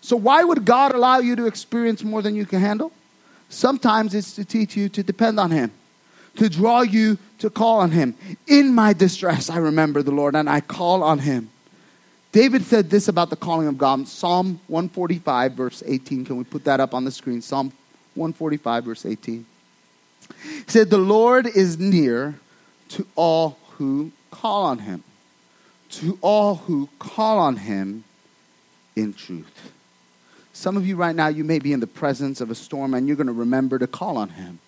So, 0.00 0.16
why 0.16 0.44
would 0.44 0.64
God 0.64 0.94
allow 0.94 1.18
you 1.18 1.36
to 1.36 1.46
experience 1.46 2.02
more 2.04 2.22
than 2.22 2.34
you 2.34 2.46
can 2.46 2.60
handle? 2.60 2.92
Sometimes 3.48 4.14
it's 4.14 4.34
to 4.36 4.44
teach 4.44 4.76
you 4.76 4.88
to 4.90 5.02
depend 5.02 5.38
on 5.38 5.50
Him 5.50 5.72
to 6.36 6.48
draw 6.48 6.82
you 6.82 7.18
to 7.38 7.50
call 7.50 7.78
on 7.78 7.90
him. 7.90 8.14
In 8.46 8.74
my 8.74 8.92
distress, 8.92 9.50
I 9.50 9.58
remember 9.58 10.02
the 10.02 10.10
Lord 10.10 10.34
and 10.34 10.48
I 10.48 10.60
call 10.60 11.02
on 11.02 11.20
him. 11.20 11.50
David 12.32 12.64
said 12.64 12.90
this 12.90 13.08
about 13.08 13.30
the 13.30 13.36
calling 13.36 13.66
of 13.66 13.78
God. 13.78 14.06
Psalm 14.06 14.60
145, 14.66 15.52
verse 15.52 15.82
18. 15.86 16.24
Can 16.24 16.36
we 16.36 16.44
put 16.44 16.64
that 16.64 16.80
up 16.80 16.92
on 16.92 17.04
the 17.04 17.10
screen? 17.10 17.40
Psalm 17.40 17.72
145, 18.14 18.84
verse 18.84 19.06
18. 19.06 19.46
He 20.42 20.64
said, 20.66 20.90
The 20.90 20.98
Lord 20.98 21.46
is 21.46 21.78
near 21.78 22.34
to 22.90 23.06
all 23.14 23.58
who 23.72 24.12
call 24.30 24.64
on 24.64 24.80
him, 24.80 25.02
to 25.90 26.18
all 26.20 26.56
who 26.56 26.88
call 26.98 27.38
on 27.38 27.56
him 27.56 28.04
in 28.94 29.14
truth. 29.14 29.72
Some 30.52 30.76
of 30.76 30.86
you 30.86 30.96
right 30.96 31.14
now, 31.14 31.28
you 31.28 31.44
may 31.44 31.58
be 31.58 31.72
in 31.72 31.80
the 31.80 31.86
presence 31.86 32.40
of 32.40 32.50
a 32.50 32.54
storm 32.54 32.94
and 32.94 33.06
you're 33.06 33.16
going 33.16 33.26
to 33.26 33.32
remember 33.32 33.78
to 33.78 33.86
call 33.86 34.16
on 34.16 34.30
him 34.30 34.58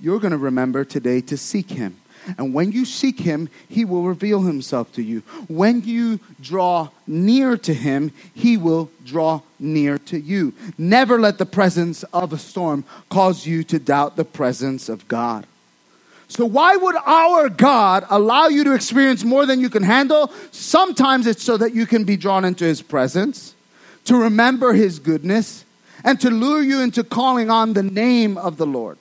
you're 0.00 0.20
going 0.20 0.32
to 0.32 0.38
remember 0.38 0.84
today 0.84 1.20
to 1.22 1.36
seek 1.36 1.70
him. 1.70 1.96
And 2.36 2.52
when 2.52 2.72
you 2.72 2.84
seek 2.84 3.20
him, 3.20 3.48
he 3.68 3.84
will 3.84 4.02
reveal 4.02 4.42
himself 4.42 4.92
to 4.94 5.02
you. 5.02 5.20
When 5.48 5.82
you 5.82 6.20
draw 6.40 6.90
near 7.06 7.56
to 7.56 7.72
him, 7.72 8.12
he 8.34 8.56
will 8.56 8.90
draw 9.04 9.40
near 9.58 9.98
to 9.98 10.18
you. 10.18 10.52
Never 10.76 11.18
let 11.18 11.38
the 11.38 11.46
presence 11.46 12.02
of 12.04 12.32
a 12.32 12.38
storm 12.38 12.84
cause 13.08 13.46
you 13.46 13.64
to 13.64 13.78
doubt 13.78 14.16
the 14.16 14.24
presence 14.24 14.88
of 14.88 15.08
God. 15.08 15.46
So, 16.30 16.44
why 16.44 16.76
would 16.76 16.96
our 17.06 17.48
God 17.48 18.04
allow 18.10 18.48
you 18.48 18.62
to 18.64 18.74
experience 18.74 19.24
more 19.24 19.46
than 19.46 19.60
you 19.60 19.70
can 19.70 19.82
handle? 19.82 20.30
Sometimes 20.50 21.26
it's 21.26 21.42
so 21.42 21.56
that 21.56 21.74
you 21.74 21.86
can 21.86 22.04
be 22.04 22.18
drawn 22.18 22.44
into 22.44 22.66
his 22.66 22.82
presence, 22.82 23.54
to 24.04 24.16
remember 24.16 24.74
his 24.74 24.98
goodness, 24.98 25.64
and 26.04 26.20
to 26.20 26.30
lure 26.30 26.62
you 26.62 26.80
into 26.80 27.02
calling 27.02 27.50
on 27.50 27.72
the 27.72 27.82
name 27.82 28.36
of 28.36 28.58
the 28.58 28.66
Lord. 28.66 28.98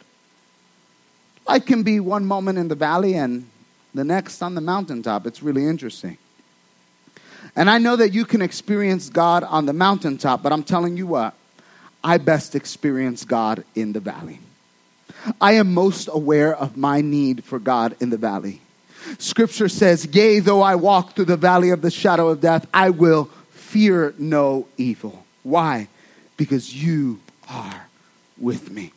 Life 1.47 1.65
can 1.65 1.83
be 1.83 1.99
one 1.99 2.25
moment 2.25 2.57
in 2.57 2.67
the 2.67 2.75
valley 2.75 3.13
and 3.13 3.47
the 3.93 4.03
next 4.03 4.41
on 4.41 4.55
the 4.55 4.61
mountaintop. 4.61 5.25
It's 5.25 5.41
really 5.41 5.65
interesting. 5.65 6.17
And 7.55 7.69
I 7.69 7.77
know 7.77 7.95
that 7.95 8.13
you 8.13 8.25
can 8.25 8.41
experience 8.41 9.09
God 9.09 9.43
on 9.43 9.65
the 9.65 9.73
mountaintop, 9.73 10.43
but 10.43 10.51
I'm 10.51 10.63
telling 10.63 10.97
you 10.97 11.07
what, 11.07 11.33
I 12.03 12.17
best 12.17 12.53
experience 12.53 13.25
God 13.25 13.63
in 13.75 13.93
the 13.93 13.99
valley. 13.99 14.39
I 15.41 15.53
am 15.53 15.73
most 15.73 16.09
aware 16.11 16.55
of 16.55 16.77
my 16.77 17.01
need 17.01 17.43
for 17.43 17.59
God 17.59 17.95
in 17.99 18.09
the 18.09 18.17
valley. 18.17 18.61
Scripture 19.17 19.69
says, 19.69 20.05
Yea, 20.13 20.39
though 20.39 20.61
I 20.61 20.75
walk 20.75 21.15
through 21.15 21.25
the 21.25 21.37
valley 21.37 21.69
of 21.71 21.81
the 21.81 21.91
shadow 21.91 22.27
of 22.27 22.41
death, 22.41 22.67
I 22.73 22.89
will 22.89 23.25
fear 23.51 24.13
no 24.17 24.67
evil. 24.77 25.25
Why? 25.43 25.87
Because 26.35 26.73
you 26.75 27.19
are 27.49 27.87
with 28.37 28.69
me. 28.69 28.91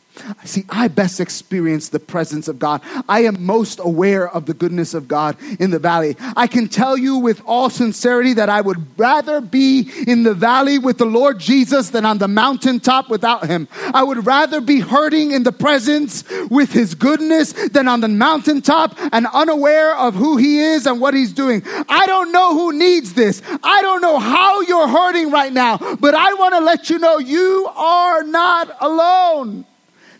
See, 0.44 0.64
I 0.68 0.88
best 0.88 1.20
experience 1.20 1.88
the 1.88 2.00
presence 2.00 2.48
of 2.48 2.58
God. 2.58 2.82
I 3.08 3.20
am 3.24 3.44
most 3.44 3.78
aware 3.78 4.28
of 4.28 4.46
the 4.46 4.54
goodness 4.54 4.92
of 4.92 5.06
God 5.06 5.36
in 5.58 5.70
the 5.70 5.78
valley. 5.78 6.16
I 6.36 6.46
can 6.46 6.68
tell 6.68 6.96
you 6.96 7.16
with 7.16 7.40
all 7.46 7.70
sincerity 7.70 8.34
that 8.34 8.48
I 8.48 8.60
would 8.60 8.98
rather 8.98 9.40
be 9.40 9.90
in 10.06 10.24
the 10.24 10.34
valley 10.34 10.78
with 10.78 10.98
the 10.98 11.06
Lord 11.06 11.38
Jesus 11.38 11.90
than 11.90 12.04
on 12.04 12.18
the 12.18 12.28
mountaintop 12.28 13.08
without 13.08 13.46
him. 13.46 13.68
I 13.94 14.02
would 14.02 14.26
rather 14.26 14.60
be 14.60 14.80
hurting 14.80 15.30
in 15.30 15.42
the 15.42 15.52
presence 15.52 16.24
with 16.50 16.72
his 16.72 16.94
goodness 16.94 17.52
than 17.52 17.86
on 17.86 18.00
the 18.00 18.08
mountaintop 18.08 18.96
and 19.12 19.26
unaware 19.32 19.96
of 19.96 20.14
who 20.14 20.36
he 20.36 20.58
is 20.58 20.86
and 20.86 21.00
what 21.00 21.14
he's 21.14 21.32
doing. 21.32 21.62
I 21.88 22.06
don't 22.06 22.32
know 22.32 22.54
who 22.54 22.72
needs 22.72 23.14
this. 23.14 23.42
I 23.62 23.82
don't 23.82 24.02
know 24.02 24.18
how 24.18 24.60
you're 24.62 24.88
hurting 24.88 25.30
right 25.30 25.52
now, 25.52 25.78
but 25.78 26.14
I 26.14 26.34
want 26.34 26.54
to 26.54 26.60
let 26.60 26.90
you 26.90 26.98
know 26.98 27.18
you 27.18 27.68
are 27.74 28.22
not 28.24 28.76
alone. 28.80 29.64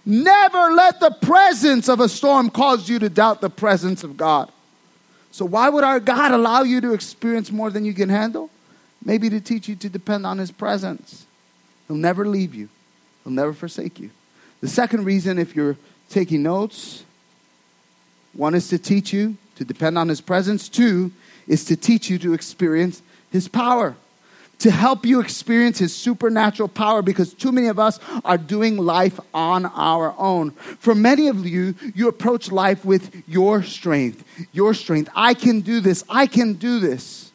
Never 0.05 0.73
let 0.73 1.01
the 1.01 1.11
presence 1.11 1.89
of 1.89 2.01
a 2.01 2.09
storm 2.09 2.51
cause 2.51 2.89
you 2.89 2.99
to 2.99 3.09
doubt 3.09 3.41
the 3.41 3.51
presence 3.51 4.03
of 4.03 4.17
God. 4.17 4.51
So, 5.33 5.45
why 5.45 5.69
would 5.69 5.85
our 5.85 6.01
God 6.01 6.33
allow 6.33 6.63
you 6.63 6.81
to 6.81 6.93
experience 6.93 7.53
more 7.53 7.71
than 7.71 7.85
you 7.85 7.95
can 7.95 8.09
handle? 8.09 8.51
Maybe 9.05 9.31
to 9.31 9.41
teach 9.41 9.69
you 9.69 9.77
to 9.77 9.89
depend 9.89 10.27
on 10.27 10.39
His 10.39 10.51
presence. 10.51 11.27
He'll 11.87 11.97
never 11.97 12.27
leave 12.27 12.55
you, 12.55 12.69
He'll 13.25 13.33
never 13.33 13.53
forsake 13.53 14.01
you. 14.01 14.11
The 14.61 14.69
second 14.69 15.05
reason, 15.05 15.39
if 15.39 15.55
you're 15.55 15.77
taking 16.09 16.43
notes, 16.43 17.05
one 18.33 18.55
is 18.55 18.69
to 18.69 18.79
teach 18.79 19.13
you 19.13 19.37
to 19.57 19.65
depend 19.65 19.99
on 19.99 20.09
His 20.09 20.21
presence, 20.21 20.69
two 20.69 21.13
is 21.47 21.65
to 21.67 21.77
teach 21.77 22.11
you 22.11 22.19
to 22.19 22.33
experience 22.33 23.03
His 23.31 23.49
power 23.49 23.97
to 24.61 24.71
help 24.71 25.07
you 25.07 25.21
experience 25.21 25.79
his 25.79 25.95
supernatural 25.95 26.69
power 26.69 27.03
because 27.03 27.33
too 27.33 27.51
many 27.51 27.67
of 27.69 27.79
us 27.79 27.99
are 28.25 28.39
doing 28.39 28.77
life 28.77 29.19
on 29.33 29.67
our 29.67 30.15
own. 30.19 30.51
For 30.51 30.95
many 30.95 31.29
of 31.29 31.47
you, 31.47 31.75
you 31.95 32.09
approach 32.09 32.53
life 32.53 32.85
with 32.85 33.23
your 33.27 33.63
strength, 33.63 34.23
your 34.53 34.75
strength. 34.75 35.11
I 35.15 35.35
can 35.35 35.61
do 35.61 35.81
this. 35.81 36.05
I 36.09 36.27
can 36.27 36.55
do 36.55 36.79
this. 36.79 37.33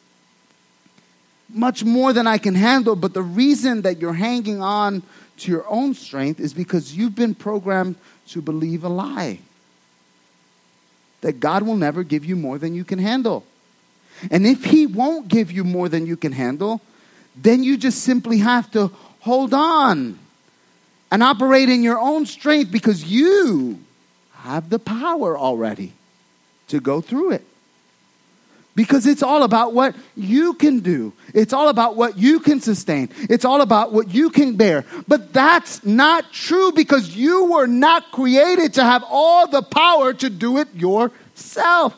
Much 1.48 1.84
more 1.84 2.12
than 2.12 2.26
I 2.26 2.38
can 2.38 2.54
handle, 2.54 2.94
but 2.94 3.12
the 3.12 3.22
reason 3.22 3.82
that 3.82 3.98
you're 3.98 4.12
hanging 4.12 4.62
on 4.62 5.02
to 5.38 5.50
your 5.50 5.66
own 5.68 5.94
strength 5.94 6.38
is 6.38 6.54
because 6.54 6.96
you've 6.96 7.14
been 7.14 7.34
programmed 7.34 7.96
to 8.28 8.40
believe 8.40 8.84
a 8.84 8.88
lie. 8.88 9.40
That 11.22 11.40
God 11.40 11.64
will 11.64 11.76
never 11.76 12.04
give 12.04 12.24
you 12.24 12.36
more 12.36 12.58
than 12.58 12.74
you 12.74 12.84
can 12.84 13.00
handle. 13.00 13.44
And 14.30 14.46
if 14.46 14.64
He 14.64 14.86
won't 14.86 15.26
give 15.26 15.50
you 15.50 15.64
more 15.64 15.88
than 15.88 16.06
you 16.06 16.16
can 16.16 16.32
handle, 16.32 16.80
then 17.36 17.62
you 17.62 17.76
just 17.76 18.02
simply 18.02 18.38
have 18.38 18.70
to 18.72 18.90
hold 19.20 19.52
on 19.52 20.18
and 21.10 21.22
operate 21.22 21.68
in 21.68 21.82
your 21.82 21.98
own 21.98 22.26
strength 22.26 22.70
because 22.70 23.04
you 23.04 23.78
have 24.32 24.70
the 24.70 24.78
power 24.78 25.36
already 25.36 25.92
to 26.68 26.80
go 26.80 27.00
through 27.00 27.32
it. 27.32 27.44
Because 28.74 29.06
it's 29.06 29.22
all 29.22 29.42
about 29.42 29.72
what 29.72 29.96
you 30.16 30.52
can 30.52 30.80
do. 30.80 31.14
It's 31.32 31.54
all 31.54 31.68
about 31.68 31.96
what 31.96 32.18
you 32.18 32.40
can 32.40 32.60
sustain. 32.60 33.08
It's 33.30 33.44
all 33.44 33.62
about 33.62 33.90
what 33.90 34.12
you 34.12 34.28
can 34.28 34.56
bear. 34.56 34.84
But 35.08 35.32
that's 35.32 35.82
not 35.84 36.30
true 36.30 36.72
because 36.72 37.16
you 37.16 37.46
were 37.46 37.66
not 37.66 38.12
created 38.12 38.74
to 38.74 38.84
have 38.84 39.02
all 39.08 39.46
the 39.46 39.62
power 39.62 40.12
to 40.12 40.28
do 40.28 40.58
it 40.58 40.74
yourself. 40.74 41.96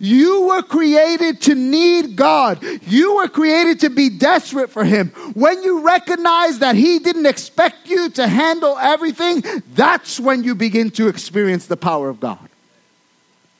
You 0.00 0.48
were 0.48 0.62
created 0.62 1.42
to 1.42 1.54
need 1.54 2.16
God. 2.16 2.62
You 2.86 3.16
were 3.16 3.28
created 3.28 3.80
to 3.80 3.90
be 3.90 4.08
desperate 4.08 4.70
for 4.70 4.84
Him. 4.84 5.08
When 5.34 5.62
you 5.62 5.86
recognize 5.86 6.60
that 6.60 6.76
He 6.76 6.98
didn't 6.98 7.26
expect 7.26 7.88
you 7.88 8.08
to 8.10 8.26
handle 8.26 8.78
everything, 8.78 9.42
that's 9.74 10.18
when 10.18 10.44
you 10.44 10.54
begin 10.54 10.90
to 10.92 11.08
experience 11.08 11.66
the 11.66 11.76
power 11.76 12.08
of 12.08 12.20
God. 12.20 12.48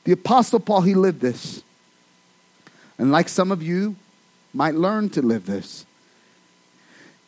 The 0.05 0.13
Apostle 0.13 0.61
Paul, 0.61 0.81
he 0.81 0.95
lived 0.95 1.21
this. 1.21 1.63
And 2.99 3.13
like 3.13 3.29
some 3.29 3.53
of 3.53 3.63
you 3.63 3.97
might 4.53 4.75
learn 4.75 5.11
to 5.11 5.23
live 5.23 5.47
this. 5.47 5.87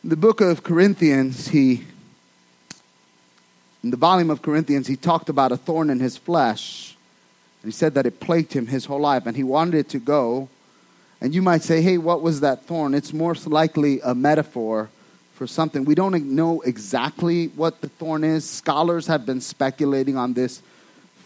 In 0.03 0.09
the 0.09 0.17
book 0.17 0.41
of 0.41 0.63
Corinthians, 0.63 1.47
he, 1.47 1.85
in 3.83 3.91
the 3.91 3.97
volume 3.97 4.29
of 4.29 4.41
Corinthians, 4.41 4.87
he 4.87 4.95
talked 4.95 5.29
about 5.29 5.51
a 5.51 5.57
thorn 5.57 5.89
in 5.89 5.99
his 5.99 6.17
flesh 6.17 6.94
he 7.65 7.71
said 7.71 7.93
that 7.95 8.05
it 8.05 8.19
plagued 8.19 8.53
him 8.53 8.67
his 8.67 8.85
whole 8.85 8.99
life 8.99 9.25
and 9.25 9.35
he 9.35 9.43
wanted 9.43 9.75
it 9.75 9.89
to 9.89 9.99
go. 9.99 10.49
And 11.21 11.33
you 11.33 11.41
might 11.41 11.63
say, 11.63 11.81
hey, 11.81 11.97
what 11.97 12.21
was 12.21 12.41
that 12.41 12.65
thorn? 12.65 12.93
It's 12.93 13.13
most 13.13 13.47
likely 13.47 14.01
a 14.01 14.13
metaphor 14.13 14.89
for 15.33 15.47
something. 15.47 15.85
We 15.85 15.95
don't 15.95 16.35
know 16.35 16.61
exactly 16.61 17.47
what 17.47 17.81
the 17.81 17.89
thorn 17.89 18.23
is. 18.23 18.47
Scholars 18.49 19.07
have 19.07 19.25
been 19.25 19.41
speculating 19.41 20.17
on 20.17 20.33
this 20.33 20.61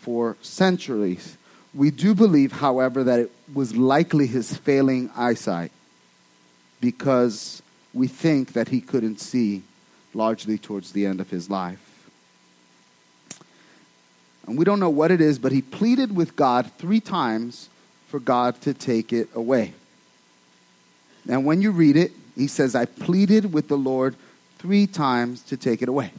for 0.02 0.38
centuries. 0.42 1.38
We 1.74 1.92
do 1.92 2.16
believe, 2.16 2.52
however, 2.52 3.04
that 3.04 3.20
it 3.20 3.32
was 3.54 3.76
likely 3.76 4.28
his 4.28 4.56
failing 4.56 5.12
eyesight 5.16 5.72
because 6.82 7.62
we 7.94 8.08
think 8.08 8.54
that 8.54 8.70
he 8.70 8.82
couldn't 8.82 9.20
see 9.20 9.64
largely 10.14 10.58
towards 10.58 10.92
the 10.92 11.06
end 11.06 11.20
of 11.20 11.30
his 11.30 11.50
life 11.50 11.89
and 14.50 14.58
we 14.58 14.66
don't 14.66 14.80
know 14.80 14.90
what 14.90 15.12
it 15.12 15.22
is, 15.22 15.38
but 15.38 15.52
he 15.52 15.62
pleaded 15.62 16.16
with 16.16 16.36
God 16.36 16.72
three 16.80 17.00
times 17.00 17.70
for 18.08 18.20
God 18.20 18.60
to 18.62 18.74
take 18.74 19.14
it 19.14 19.30
away. 19.36 19.76
And 21.30 21.46
when 21.46 21.62
you 21.62 21.70
read 21.70 21.96
it, 21.96 22.14
he 22.36 22.48
says, 22.48 22.74
I 22.74 22.86
pleaded 22.86 23.54
with 23.54 23.68
the 23.68 23.78
Lord 23.78 24.16
three 24.58 24.88
times 24.88 25.44
to 25.44 25.56
take 25.56 25.84
it 25.84 25.88
away. 25.88 26.12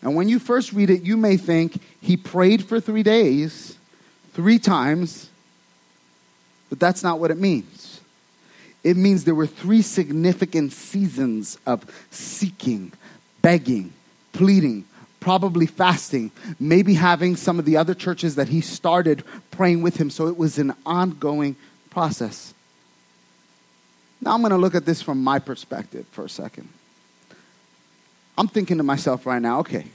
And 0.00 0.14
when 0.14 0.28
you 0.28 0.38
first 0.38 0.72
read 0.72 0.90
it, 0.90 1.02
you 1.02 1.16
may 1.16 1.36
think 1.36 1.82
he 2.00 2.16
prayed 2.16 2.64
for 2.64 2.78
three 2.78 3.02
days, 3.02 3.76
three 4.32 4.60
times, 4.60 5.28
but 6.70 6.78
that's 6.78 7.02
not 7.02 7.18
what 7.18 7.32
it 7.32 7.38
means. 7.38 8.00
It 8.84 8.96
means 8.96 9.24
there 9.24 9.34
were 9.34 9.48
three 9.48 9.82
significant 9.82 10.72
seasons 10.72 11.58
of 11.66 11.84
seeking, 12.12 12.92
begging, 13.42 13.92
pleading, 14.32 14.84
probably 15.20 15.66
fasting, 15.66 16.30
maybe 16.58 16.94
having 16.94 17.36
some 17.36 17.58
of 17.58 17.64
the 17.64 17.76
other 17.76 17.94
churches 17.94 18.36
that 18.36 18.48
he 18.48 18.60
started 18.60 19.24
praying 19.50 19.82
with 19.82 19.96
him. 19.96 20.10
So 20.10 20.28
it 20.28 20.36
was 20.36 20.58
an 20.58 20.74
ongoing 20.86 21.56
process. 21.90 22.54
Now 24.20 24.34
I'm 24.34 24.40
going 24.40 24.50
to 24.50 24.58
look 24.58 24.74
at 24.74 24.84
this 24.84 25.02
from 25.02 25.22
my 25.22 25.38
perspective 25.38 26.06
for 26.10 26.24
a 26.24 26.28
second. 26.28 26.68
I'm 28.36 28.48
thinking 28.48 28.76
to 28.76 28.82
myself 28.82 29.26
right 29.26 29.42
now, 29.42 29.60
okay, 29.60 29.86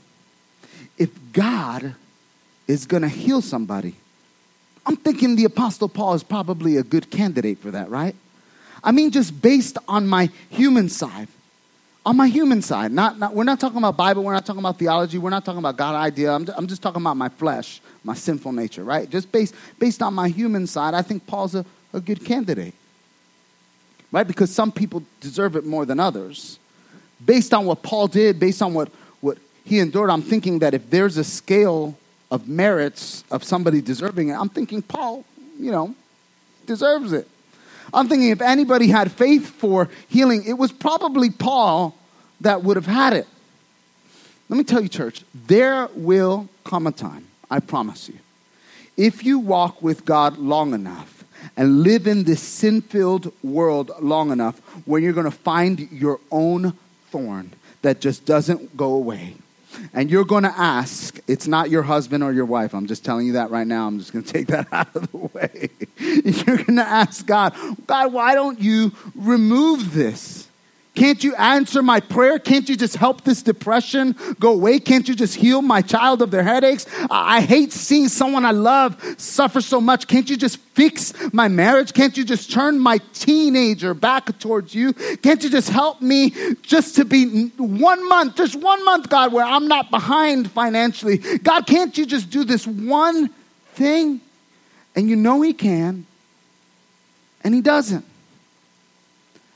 if 0.98 1.10
God 1.32 1.94
is 2.66 2.86
going 2.86 3.02
to 3.02 3.08
heal 3.08 3.40
somebody, 3.40 3.94
I'm 4.86 4.96
thinking 4.96 5.36
the 5.36 5.46
Apostle 5.46 5.88
Paul 5.88 6.14
is 6.14 6.22
probably 6.22 6.76
a 6.76 6.82
good 6.82 7.10
candidate 7.10 7.58
for 7.58 7.70
that, 7.70 7.88
right? 7.88 8.14
I 8.82 8.92
mean, 8.92 9.10
just 9.10 9.40
based 9.40 9.78
on 9.88 10.06
my 10.06 10.30
human 10.50 10.90
side 10.90 11.28
on 12.04 12.16
my 12.16 12.28
human 12.28 12.60
side. 12.62 12.92
Not, 12.92 13.18
not, 13.18 13.34
we're 13.34 13.44
not 13.44 13.60
talking 13.60 13.78
about 13.78 13.96
Bible, 13.96 14.22
we're 14.22 14.34
not 14.34 14.44
talking 14.44 14.60
about 14.60 14.78
theology, 14.78 15.18
we're 15.18 15.30
not 15.30 15.44
talking 15.44 15.58
about 15.58 15.76
God 15.76 15.94
idea. 15.94 16.32
I'm, 16.32 16.46
I'm 16.56 16.66
just 16.66 16.82
talking 16.82 17.00
about 17.00 17.16
my 17.16 17.28
flesh, 17.28 17.80
my 18.02 18.14
sinful 18.14 18.52
nature, 18.52 18.84
right? 18.84 19.08
Just 19.08 19.32
based, 19.32 19.54
based 19.78 20.02
on 20.02 20.14
my 20.14 20.28
human 20.28 20.66
side, 20.66 20.94
I 20.94 21.02
think 21.02 21.26
Paul's 21.26 21.54
a, 21.54 21.64
a 21.92 22.00
good 22.00 22.24
candidate. 22.24 22.74
Right? 24.12 24.26
Because 24.26 24.54
some 24.54 24.70
people 24.70 25.02
deserve 25.20 25.56
it 25.56 25.64
more 25.64 25.84
than 25.86 25.98
others. 25.98 26.58
Based 27.24 27.52
on 27.52 27.64
what 27.66 27.82
Paul 27.82 28.06
did, 28.06 28.38
based 28.38 28.62
on 28.62 28.74
what, 28.74 28.88
what 29.20 29.38
he 29.64 29.80
endured, 29.80 30.10
I'm 30.10 30.22
thinking 30.22 30.60
that 30.60 30.74
if 30.74 30.88
there's 30.88 31.16
a 31.16 31.24
scale 31.24 31.96
of 32.30 32.46
merits 32.46 33.24
of 33.30 33.42
somebody 33.42 33.80
deserving 33.80 34.28
it, 34.28 34.34
I'm 34.34 34.48
thinking 34.48 34.82
Paul, 34.82 35.24
you 35.58 35.72
know, 35.72 35.94
deserves 36.66 37.12
it. 37.12 37.28
I'm 37.94 38.08
thinking 38.08 38.30
if 38.30 38.40
anybody 38.40 38.88
had 38.88 39.12
faith 39.12 39.48
for 39.48 39.88
healing, 40.08 40.44
it 40.44 40.54
was 40.54 40.72
probably 40.72 41.30
Paul 41.30 41.96
that 42.40 42.62
would 42.62 42.76
have 42.76 42.86
had 42.86 43.12
it. 43.12 43.26
Let 44.48 44.56
me 44.58 44.64
tell 44.64 44.80
you, 44.80 44.88
church, 44.88 45.24
there 45.34 45.88
will 45.94 46.48
come 46.64 46.86
a 46.86 46.92
time, 46.92 47.26
I 47.50 47.60
promise 47.60 48.08
you. 48.08 48.18
If 48.96 49.24
you 49.24 49.38
walk 49.38 49.82
with 49.82 50.04
God 50.04 50.38
long 50.38 50.74
enough 50.74 51.24
and 51.56 51.82
live 51.82 52.06
in 52.06 52.24
this 52.24 52.42
sin 52.42 52.82
filled 52.82 53.32
world 53.42 53.90
long 54.00 54.30
enough, 54.30 54.58
when 54.86 55.02
you're 55.02 55.12
going 55.12 55.24
to 55.24 55.30
find 55.30 55.90
your 55.90 56.20
own 56.30 56.74
thorn 57.10 57.52
that 57.82 58.00
just 58.00 58.24
doesn't 58.24 58.76
go 58.76 58.92
away 58.94 59.34
and 59.92 60.10
you're 60.10 60.24
going 60.24 60.44
to 60.44 60.56
ask, 60.56 61.18
it's 61.26 61.46
not 61.46 61.70
your 61.70 61.82
husband 61.82 62.22
or 62.22 62.32
your 62.32 62.44
wife. 62.44 62.74
I'm 62.74 62.86
just 62.86 63.04
telling 63.04 63.26
you 63.26 63.34
that 63.34 63.50
right 63.50 63.66
now. 63.66 63.86
I'm 63.86 63.98
just 63.98 64.12
going 64.12 64.24
to 64.24 64.32
take 64.32 64.48
that 64.48 64.68
out 64.72 64.94
of 64.94 65.10
the 65.10 65.18
way. 65.18 65.70
you're 65.98 66.56
going 66.58 66.76
to 66.76 66.86
ask 66.86 67.26
God, 67.26 67.54
God, 67.86 68.12
why 68.12 68.34
don't 68.34 68.60
you 68.60 68.92
remove 69.14 69.94
this? 69.94 70.48
Can't 70.94 71.24
you 71.24 71.34
answer 71.34 71.82
my 71.82 71.98
prayer? 71.98 72.38
Can't 72.38 72.68
you 72.68 72.76
just 72.76 72.96
help 72.96 73.24
this 73.24 73.42
depression 73.42 74.14
go 74.38 74.52
away? 74.52 74.78
Can't 74.78 75.08
you 75.08 75.16
just 75.16 75.34
heal 75.34 75.60
my 75.60 75.82
child 75.82 76.22
of 76.22 76.30
their 76.30 76.44
headaches? 76.44 76.86
I, 77.10 77.40
hate 77.40 77.72
seeing 77.72 78.08
someone 78.08 78.44
I 78.44 78.52
love 78.52 79.02
suffer 79.18 79.60
so 79.60 79.80
much. 79.80 80.06
Can't 80.06 80.30
you 80.30 80.36
just 80.36 80.58
fix 80.58 81.12
my 81.32 81.48
marriage? 81.48 81.92
Can't 81.92 82.16
you 82.16 82.24
just 82.24 82.52
turn 82.52 82.78
my 82.78 82.98
teenager 83.12 83.92
back 83.92 84.38
towards 84.38 84.72
you? 84.72 84.92
Can't 84.92 85.42
you 85.42 85.50
just 85.50 85.68
help 85.68 86.00
me 86.00 86.32
just 86.62 86.94
to 86.96 87.04
be 87.04 87.48
one 87.56 88.08
month, 88.08 88.36
just 88.36 88.54
one 88.54 88.84
month, 88.84 89.08
God, 89.08 89.32
where 89.32 89.44
I'm 89.44 89.66
not 89.66 89.90
behind 89.90 90.48
financially? 90.52 91.18
God, 91.18 91.66
can't 91.66 91.98
you 91.98 92.06
just 92.06 92.30
do 92.30 92.44
this 92.44 92.68
one 92.68 93.30
thing? 93.72 94.20
And 94.94 95.10
you 95.10 95.16
know 95.16 95.42
He 95.42 95.54
can, 95.54 96.06
and 97.42 97.52
He 97.52 97.60
doesn't. 97.60 98.04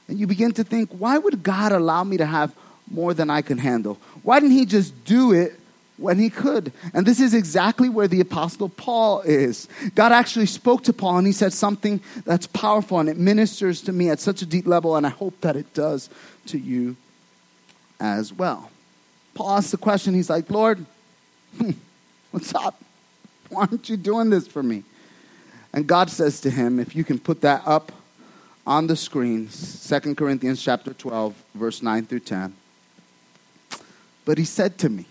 And 0.09 0.19
you 0.19 0.27
begin 0.27 0.53
to 0.53 0.65
think, 0.65 0.91
why 0.91 1.19
would 1.19 1.43
God 1.43 1.73
allow 1.73 2.03
me 2.03 2.17
to 2.17 2.27
have 2.27 2.55
more 2.91 3.13
than 3.13 3.29
I 3.31 3.43
can 3.43 3.59
handle? 3.59 3.99
Why 4.23 4.41
didn't 4.41 4.57
He 4.57 4.65
just 4.65 5.05
do 5.05 5.33
it 5.33 5.59
when 5.99 6.19
He 6.19 6.31
could? 6.31 6.73
And 6.95 7.07
this 7.07 7.21
is 7.21 7.35
exactly 7.35 7.91
where 7.91 8.09
the 8.09 8.21
Apostle 8.21 8.71
Paul 8.71 9.21
is. 9.21 9.69
God 9.95 10.11
actually 10.11 10.47
spoke 10.47 10.85
to 10.85 10.93
Paul 10.95 11.19
and 11.19 11.27
He 11.27 11.33
said 11.33 11.53
something 11.53 12.01
that's 12.25 12.47
powerful 12.47 12.99
and 12.99 13.09
it 13.09 13.19
ministers 13.19 13.83
to 13.83 13.93
me 13.93 14.09
at 14.09 14.19
such 14.19 14.41
a 14.41 14.47
deep 14.47 14.67
level, 14.67 14.97
and 14.97 15.07
I 15.07 15.11
hope 15.11 15.41
that 15.43 15.57
it 15.57 15.75
does 15.75 16.09
to 16.47 16.59
you 16.59 16.97
as 18.01 18.33
well. 18.33 18.71
Paul 19.35 19.51
asks 19.51 19.71
the 19.71 19.77
question, 19.77 20.15
he's 20.15 20.31
like, 20.31 20.51
Lord, 20.51 20.85
what's 22.31 22.55
up? 22.55 22.81
Why 23.51 23.63
aren't 23.63 23.89
you 23.89 23.97
doing 23.97 24.31
this 24.31 24.49
for 24.49 24.63
me? 24.63 24.85
And 25.73 25.87
God 25.87 26.11
says 26.11 26.41
to 26.41 26.51
him, 26.51 26.81
if 26.81 26.97
you 26.97 27.05
can 27.05 27.19
put 27.19 27.43
that 27.43 27.63
up 27.67 27.93
on 28.69 28.87
the 28.87 28.95
screen 28.95 29.49
2 29.49 30.15
Corinthians 30.15 30.63
chapter 30.63 30.93
12 30.93 31.35
verse 31.55 31.83
9 31.83 32.05
through 32.05 32.21
10. 32.21 32.55
But 34.27 34.37
he 34.37 34.45
said 34.45 34.77
to 34.79 34.91
me, 34.91 35.07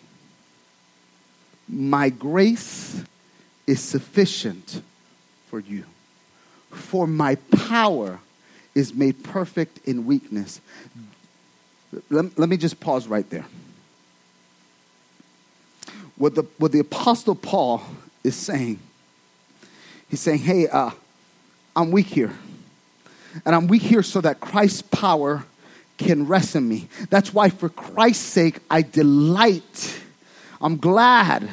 "My 1.67 2.09
grace 2.09 3.03
is 3.65 3.81
sufficient 3.81 4.83
for 5.49 5.59
you, 5.59 5.85
for 6.69 7.07
my 7.07 7.35
power 7.67 8.19
is 8.75 8.93
made 8.93 9.23
perfect 9.23 9.79
in 9.87 10.05
weakness." 10.05 10.61
Let, 12.11 12.37
let 12.37 12.49
me 12.49 12.57
just 12.57 12.79
pause 12.79 13.07
right 13.07 13.27
there. 13.31 13.45
What 16.15 16.35
the, 16.35 16.43
what 16.59 16.71
the 16.71 16.79
Apostle 16.79 17.33
Paul 17.33 17.81
is 18.23 18.35
saying, 18.35 18.79
he's 20.09 20.19
saying, 20.19 20.39
Hey, 20.39 20.67
uh, 20.67 20.91
I'm 21.75 21.91
weak 21.91 22.07
here. 22.07 22.33
And 23.45 23.55
I'm 23.55 23.67
weak 23.67 23.81
here 23.81 24.03
so 24.03 24.21
that 24.21 24.39
Christ's 24.39 24.81
power 24.81 25.45
can 25.97 26.27
rest 26.27 26.55
in 26.55 26.67
me. 26.67 26.87
That's 27.09 27.33
why, 27.33 27.49
for 27.49 27.69
Christ's 27.69 28.25
sake, 28.25 28.59
I 28.69 28.81
delight. 28.81 29.99
I'm 30.61 30.77
glad. 30.77 31.49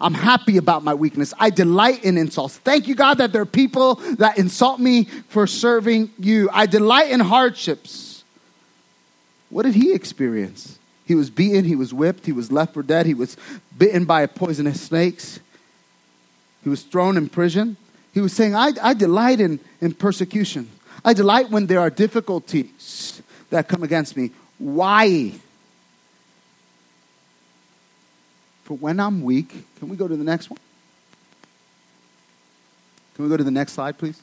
I'm 0.00 0.14
happy 0.14 0.58
about 0.58 0.84
my 0.84 0.94
weakness. 0.94 1.32
I 1.38 1.50
delight 1.50 2.04
in 2.04 2.18
insults. 2.18 2.58
Thank 2.58 2.86
you, 2.86 2.94
God, 2.94 3.18
that 3.18 3.32
there 3.32 3.42
are 3.42 3.46
people 3.46 3.94
that 4.18 4.38
insult 4.38 4.78
me 4.78 5.04
for 5.04 5.46
serving 5.46 6.10
you. 6.18 6.50
I 6.52 6.66
delight 6.66 7.10
in 7.10 7.20
hardships. 7.20 8.24
What 9.48 9.62
did 9.62 9.74
he 9.74 9.92
experience? 9.92 10.78
He 11.06 11.14
was 11.14 11.30
beaten, 11.30 11.64
he 11.64 11.76
was 11.76 11.94
whipped, 11.94 12.26
he 12.26 12.32
was 12.32 12.50
left 12.50 12.74
for 12.74 12.82
dead, 12.82 13.06
he 13.06 13.14
was 13.14 13.36
bitten 13.78 14.04
by 14.04 14.26
poisonous 14.26 14.80
snakes, 14.82 15.38
he 16.64 16.68
was 16.68 16.82
thrown 16.82 17.16
in 17.16 17.28
prison. 17.28 17.76
He 18.12 18.20
was 18.20 18.32
saying, 18.32 18.56
I, 18.56 18.72
I 18.82 18.94
delight 18.94 19.40
in, 19.40 19.60
in 19.80 19.92
persecution. 19.92 20.70
I 21.06 21.12
delight 21.12 21.50
when 21.50 21.66
there 21.66 21.78
are 21.78 21.88
difficulties 21.88 23.22
that 23.50 23.68
come 23.68 23.84
against 23.84 24.16
me. 24.16 24.32
Why? 24.58 25.32
For 28.64 28.76
when 28.76 28.98
I'm 28.98 29.22
weak, 29.22 29.54
can 29.78 29.88
we 29.88 29.96
go 29.96 30.08
to 30.08 30.16
the 30.16 30.24
next 30.24 30.50
one? 30.50 30.58
Can 33.14 33.24
we 33.24 33.28
go 33.28 33.36
to 33.36 33.44
the 33.44 33.52
next 33.52 33.74
slide, 33.74 33.96
please? 33.96 34.20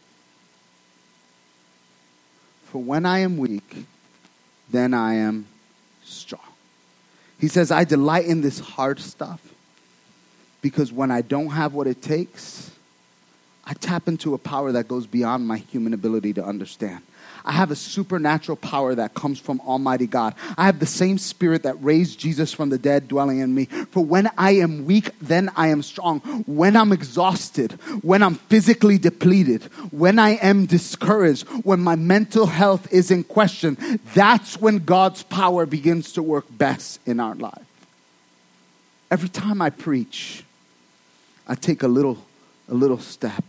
For 2.65 2.84
when 2.84 3.06
I 3.06 3.19
am 3.19 3.38
weak, 3.38 3.86
then 4.69 4.93
I 4.93 5.13
am 5.15 5.48
strong. 6.04 6.41
He 7.39 7.48
says, 7.48 7.72
I 7.72 7.86
delight 7.86 8.26
in 8.26 8.41
this 8.41 8.60
hard 8.60 9.00
stuff 9.00 9.39
because 10.62 10.91
when 10.91 11.12
I 11.12 11.22
don't 11.22 11.52
have 11.52 11.74
what 11.74 11.88
it 11.88 12.02
takes, 12.02 12.72
I 13.65 13.73
tap 13.73 14.08
into 14.08 14.34
a 14.34 14.38
power 14.38 14.73
that 14.73 14.88
goes 14.88 15.08
beyond 15.08 15.47
my 15.47 15.58
human 15.58 15.93
ability 15.93 16.34
to 16.34 16.43
understand. 16.43 17.02
I 17.45 17.52
have 17.52 17.71
a 17.71 17.76
supernatural 17.76 18.56
power 18.56 18.95
that 18.95 19.13
comes 19.13 19.39
from 19.39 19.60
Almighty 19.62 20.08
God. 20.08 20.34
I 20.58 20.65
have 20.65 20.80
the 20.80 20.86
same 20.86 21.17
spirit 21.17 21.63
that 21.63 21.82
raised 21.84 22.19
Jesus 22.19 22.54
from 22.54 22.69
the 22.69 22.78
dead 22.78 23.08
dwelling 23.08 23.39
in 23.39 23.54
me. 23.54 23.65
For 23.65 24.04
when 24.04 24.30
I 24.38 24.52
am 24.52 24.86
weak, 24.86 25.12
then 25.21 25.49
I 25.56 25.67
am 25.67 25.82
strong. 25.82 26.19
When 26.45 26.76
I'm 26.78 26.93
exhausted, 26.93 27.73
when 28.02 28.23
I'm 28.23 28.36
physically 28.36 28.97
depleted, 28.97 29.63
when 29.91 30.19
I 30.19 30.32
am 30.32 30.65
discouraged, 30.65 31.47
when 31.65 31.82
my 31.82 31.95
mental 31.95 32.45
health 32.45 32.91
is 32.93 33.12
in 33.12 33.26
question, 33.26 33.99
that's 34.13 34.60
when 34.60 34.80
God's 34.80 35.23
power 35.23 35.65
begins 35.65 36.13
to 36.13 36.23
work 36.23 36.45
best 36.49 36.99
in 37.06 37.19
our 37.19 37.36
life. 37.36 37.65
Every 39.12 39.30
time 39.30 39.62
I 39.62 39.69
preach, 39.69 40.43
I 41.45 41.56
take 41.56 41.84
a 41.84 41.88
little 41.88 42.17
a 42.73 42.75
little 42.75 42.97
step. 42.97 43.43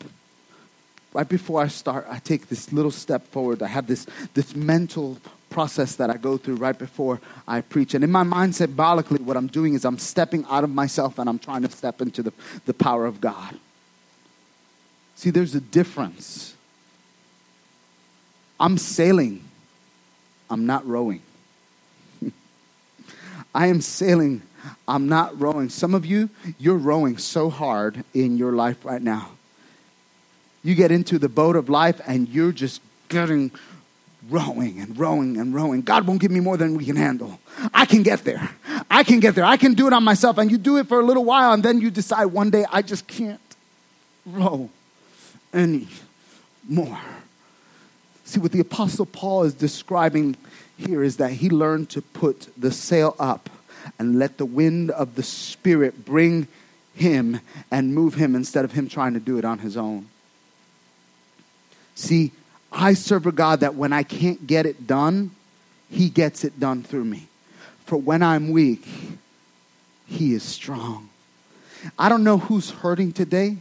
Right 1.14 1.28
before 1.28 1.62
I 1.62 1.68
start, 1.68 2.06
I 2.10 2.18
take 2.18 2.48
this 2.48 2.72
little 2.72 2.90
step 2.90 3.26
forward. 3.28 3.62
I 3.62 3.68
have 3.68 3.86
this, 3.86 4.06
this 4.34 4.54
mental 4.54 5.18
process 5.48 5.96
that 5.96 6.10
I 6.10 6.16
go 6.18 6.36
through 6.36 6.56
right 6.56 6.78
before 6.78 7.20
I 7.48 7.62
preach. 7.62 7.94
And 7.94 8.04
in 8.04 8.10
my 8.10 8.24
mind, 8.24 8.54
symbolically, 8.54 9.22
what 9.22 9.36
I'm 9.36 9.46
doing 9.46 9.74
is 9.74 9.84
I'm 9.84 9.98
stepping 9.98 10.44
out 10.50 10.62
of 10.62 10.70
myself 10.70 11.18
and 11.18 11.28
I'm 11.28 11.38
trying 11.38 11.62
to 11.62 11.70
step 11.70 12.02
into 12.02 12.22
the, 12.22 12.32
the 12.66 12.74
power 12.74 13.06
of 13.06 13.20
God. 13.20 13.56
See, 15.14 15.30
there's 15.30 15.54
a 15.54 15.60
difference. 15.60 16.54
I'm 18.60 18.76
sailing, 18.76 19.42
I'm 20.50 20.66
not 20.66 20.86
rowing. 20.86 21.22
I 23.54 23.68
am 23.68 23.80
sailing 23.80 24.42
I'm 24.86 25.08
not 25.08 25.38
rowing. 25.40 25.68
Some 25.68 25.94
of 25.94 26.06
you, 26.06 26.30
you're 26.58 26.76
rowing 26.76 27.18
so 27.18 27.50
hard 27.50 28.04
in 28.14 28.36
your 28.36 28.52
life 28.52 28.84
right 28.84 29.02
now. 29.02 29.30
You 30.62 30.74
get 30.74 30.90
into 30.90 31.18
the 31.18 31.28
boat 31.28 31.56
of 31.56 31.68
life 31.68 32.00
and 32.06 32.28
you're 32.28 32.52
just 32.52 32.80
getting 33.08 33.50
rowing 34.30 34.80
and 34.80 34.98
rowing 34.98 35.36
and 35.36 35.54
rowing. 35.54 35.82
God 35.82 36.06
won't 36.06 36.20
give 36.20 36.30
me 36.30 36.40
more 36.40 36.56
than 36.56 36.74
we 36.74 36.84
can 36.86 36.96
handle. 36.96 37.38
I 37.74 37.84
can 37.84 38.02
get 38.02 38.24
there. 38.24 38.50
I 38.90 39.04
can 39.04 39.20
get 39.20 39.34
there. 39.34 39.44
I 39.44 39.56
can 39.56 39.74
do 39.74 39.86
it 39.86 39.92
on 39.92 40.02
myself. 40.02 40.38
And 40.38 40.50
you 40.50 40.56
do 40.56 40.78
it 40.78 40.88
for 40.88 41.00
a 41.00 41.04
little 41.04 41.24
while 41.24 41.52
and 41.52 41.62
then 41.62 41.80
you 41.80 41.90
decide 41.90 42.26
one 42.26 42.50
day, 42.50 42.64
I 42.72 42.82
just 42.82 43.06
can't 43.06 43.40
row 44.24 44.70
any 45.52 45.88
more. 46.68 46.98
See, 48.24 48.40
what 48.40 48.52
the 48.52 48.60
Apostle 48.60 49.06
Paul 49.06 49.44
is 49.44 49.52
describing 49.52 50.36
here 50.78 51.02
is 51.02 51.18
that 51.18 51.32
he 51.32 51.50
learned 51.50 51.90
to 51.90 52.00
put 52.02 52.48
the 52.56 52.72
sail 52.72 53.14
up 53.18 53.50
and 53.98 54.18
let 54.18 54.38
the 54.38 54.46
wind 54.46 54.90
of 54.90 55.14
the 55.14 55.22
Spirit 55.22 56.04
bring 56.04 56.48
him 56.94 57.40
and 57.70 57.94
move 57.94 58.14
him 58.14 58.34
instead 58.34 58.64
of 58.64 58.72
him 58.72 58.88
trying 58.88 59.14
to 59.14 59.20
do 59.20 59.38
it 59.38 59.44
on 59.44 59.58
his 59.58 59.76
own. 59.76 60.08
See, 61.94 62.32
I 62.72 62.94
serve 62.94 63.26
a 63.26 63.32
God 63.32 63.60
that 63.60 63.74
when 63.74 63.92
I 63.92 64.02
can't 64.02 64.46
get 64.46 64.66
it 64.66 64.86
done, 64.86 65.30
he 65.90 66.08
gets 66.08 66.44
it 66.44 66.58
done 66.58 66.82
through 66.82 67.04
me. 67.04 67.28
For 67.84 67.96
when 67.96 68.22
I'm 68.22 68.50
weak, 68.50 68.86
he 70.06 70.34
is 70.34 70.42
strong. 70.42 71.08
I 71.98 72.08
don't 72.08 72.24
know 72.24 72.38
who's 72.38 72.70
hurting 72.70 73.12
today 73.12 73.58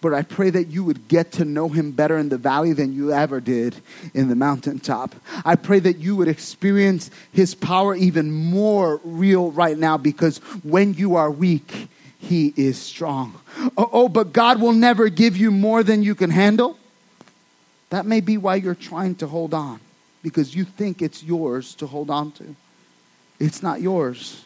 but 0.00 0.14
I 0.14 0.22
pray 0.22 0.50
that 0.50 0.68
you 0.68 0.84
would 0.84 1.08
get 1.08 1.32
to 1.32 1.44
know 1.44 1.68
him 1.68 1.92
better 1.92 2.18
in 2.18 2.28
the 2.28 2.38
valley 2.38 2.72
than 2.72 2.92
you 2.92 3.12
ever 3.12 3.40
did 3.40 3.76
in 4.14 4.28
the 4.28 4.36
mountaintop. 4.36 5.14
I 5.44 5.56
pray 5.56 5.78
that 5.80 5.98
you 5.98 6.16
would 6.16 6.28
experience 6.28 7.10
his 7.32 7.54
power 7.54 7.94
even 7.94 8.30
more 8.30 9.00
real 9.04 9.50
right 9.50 9.76
now 9.76 9.96
because 9.96 10.38
when 10.62 10.94
you 10.94 11.16
are 11.16 11.30
weak, 11.30 11.88
he 12.18 12.52
is 12.56 12.78
strong. 12.78 13.38
Oh, 13.76 13.90
oh, 13.92 14.08
but 14.08 14.32
God 14.32 14.60
will 14.60 14.72
never 14.72 15.08
give 15.08 15.36
you 15.36 15.50
more 15.50 15.82
than 15.82 16.02
you 16.02 16.14
can 16.14 16.30
handle. 16.30 16.78
That 17.90 18.06
may 18.06 18.20
be 18.20 18.36
why 18.36 18.56
you're 18.56 18.74
trying 18.74 19.14
to 19.16 19.26
hold 19.26 19.54
on 19.54 19.80
because 20.22 20.54
you 20.54 20.64
think 20.64 21.02
it's 21.02 21.22
yours 21.22 21.74
to 21.76 21.86
hold 21.86 22.10
on 22.10 22.32
to. 22.32 22.56
It's 23.38 23.62
not 23.62 23.80
yours. 23.80 24.45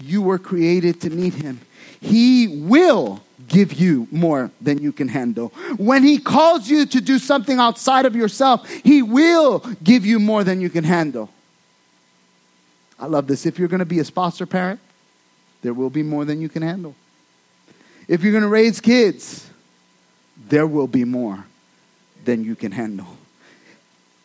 You 0.00 0.22
were 0.22 0.38
created 0.38 1.00
to 1.02 1.10
need 1.10 1.34
him. 1.34 1.60
He 2.00 2.48
will 2.48 3.22
give 3.48 3.74
you 3.74 4.08
more 4.10 4.50
than 4.60 4.78
you 4.78 4.92
can 4.92 5.08
handle. 5.08 5.48
When 5.76 6.02
He 6.02 6.18
calls 6.18 6.68
you 6.68 6.86
to 6.86 7.00
do 7.00 7.18
something 7.18 7.58
outside 7.58 8.06
of 8.06 8.16
yourself, 8.16 8.68
He 8.68 9.02
will 9.02 9.60
give 9.82 10.04
you 10.04 10.18
more 10.18 10.44
than 10.44 10.60
you 10.60 10.70
can 10.70 10.84
handle. 10.84 11.30
I 12.98 13.06
love 13.06 13.26
this. 13.26 13.46
If 13.46 13.58
you're 13.58 13.68
going 13.68 13.80
to 13.80 13.86
be 13.86 13.98
a 13.98 14.04
foster 14.04 14.46
parent, 14.46 14.80
there 15.62 15.74
will 15.74 15.90
be 15.90 16.02
more 16.02 16.24
than 16.24 16.40
you 16.40 16.48
can 16.48 16.62
handle. 16.62 16.94
If 18.06 18.22
you're 18.22 18.32
going 18.32 18.42
to 18.42 18.48
raise 18.48 18.80
kids, 18.80 19.48
there 20.48 20.66
will 20.66 20.86
be 20.86 21.04
more 21.04 21.46
than 22.24 22.44
you 22.44 22.54
can 22.54 22.72
handle. 22.72 23.06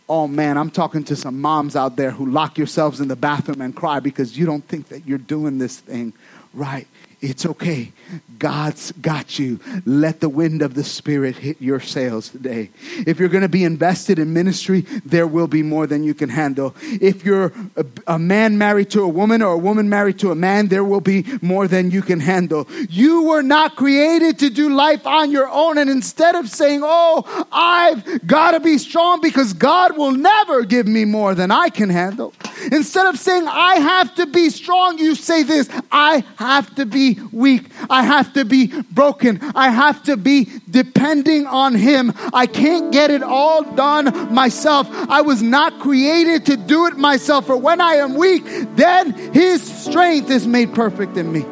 Oh 0.09 0.27
man, 0.27 0.57
I'm 0.57 0.71
talking 0.71 1.03
to 1.03 1.15
some 1.15 1.39
moms 1.39 1.75
out 1.75 1.95
there 1.95 2.09
who 2.09 2.25
lock 2.25 2.57
yourselves 2.57 2.99
in 2.99 3.07
the 3.07 3.15
bathroom 3.15 3.61
and 3.61 3.75
cry 3.75 3.99
because 3.99 4.35
you 4.35 4.47
don't 4.47 4.67
think 4.67 4.87
that 4.87 5.05
you're 5.07 5.19
doing 5.19 5.59
this 5.59 5.79
thing 5.79 6.13
right. 6.51 6.87
It's 7.21 7.45
okay. 7.45 7.91
God's 8.37 8.93
got 8.93 9.37
you. 9.37 9.59
Let 9.85 10.21
the 10.21 10.29
wind 10.29 10.61
of 10.61 10.73
the 10.73 10.85
Spirit 10.85 11.35
hit 11.35 11.61
your 11.61 11.81
sails 11.81 12.29
today. 12.29 12.69
If 13.05 13.19
you're 13.19 13.27
going 13.27 13.41
to 13.41 13.49
be 13.49 13.65
invested 13.65 14.19
in 14.19 14.31
ministry, 14.31 14.81
there 15.03 15.27
will 15.27 15.47
be 15.47 15.61
more 15.61 15.85
than 15.85 16.03
you 16.03 16.13
can 16.13 16.29
handle. 16.29 16.73
If 16.81 17.25
you're 17.25 17.51
a, 17.75 17.85
a, 18.07 18.17
man 18.17 18.57
married 18.57 18.89
to 18.91 19.01
a 19.01 19.07
woman 19.07 19.41
or 19.41 19.51
a 19.51 19.57
woman 19.57 19.89
married 19.89 20.19
to 20.19 20.31
a 20.31 20.35
man, 20.35 20.69
there 20.69 20.85
will 20.85 21.01
be 21.01 21.25
more 21.41 21.67
than 21.67 21.91
you 21.91 22.01
can 22.01 22.21
handle. 22.21 22.67
You 22.89 23.23
were 23.23 23.43
not 23.43 23.75
created 23.75 24.39
to 24.39 24.49
do 24.49 24.69
life 24.69 25.05
on 25.05 25.29
your 25.29 25.49
own. 25.49 25.77
And 25.77 25.89
instead 25.89 26.35
of 26.35 26.49
saying, 26.49 26.79
Oh, 26.83 27.47
I've 27.51 28.25
got 28.25 28.51
to 28.51 28.61
be 28.61 28.77
strong 28.77 29.19
because 29.19 29.51
God 29.51 29.97
will 29.97 30.11
never 30.11 30.63
give 30.63 30.87
me 30.87 31.03
more 31.03 31.35
than 31.35 31.51
I 31.51 31.67
can 31.67 31.89
handle, 31.89 32.33
instead 32.71 33.07
of 33.07 33.19
saying, 33.19 33.45
I 33.47 33.75
have 33.75 34.15
to 34.15 34.25
be 34.25 34.49
strong, 34.49 34.97
you 34.97 35.15
say 35.15 35.43
this, 35.43 35.69
I 35.91 36.23
have 36.37 36.73
to 36.75 36.85
be 36.85 37.08
weak. 37.31 37.65
I 37.89 38.03
have 38.03 38.33
to 38.33 38.45
be 38.45 38.67
broken. 38.91 39.39
I 39.55 39.69
have 39.69 40.03
to 40.03 40.17
be 40.17 40.47
depending 40.69 41.45
on 41.47 41.75
Him. 41.75 42.13
I 42.33 42.45
can't 42.47 42.91
get 42.91 43.11
it 43.11 43.23
all 43.23 43.63
done 43.75 44.33
myself. 44.33 44.87
I 44.91 45.21
was 45.21 45.41
not 45.41 45.79
created 45.79 46.45
to 46.47 46.57
do 46.57 46.87
it 46.87 46.97
myself. 46.97 47.47
For 47.47 47.57
when 47.57 47.81
I 47.81 47.95
am 47.95 48.15
weak, 48.15 48.43
then 48.75 49.13
His 49.33 49.61
strength 49.61 50.29
is 50.29 50.45
made 50.45 50.73
perfect 50.73 51.17
in 51.17 51.31
me. 51.31 51.45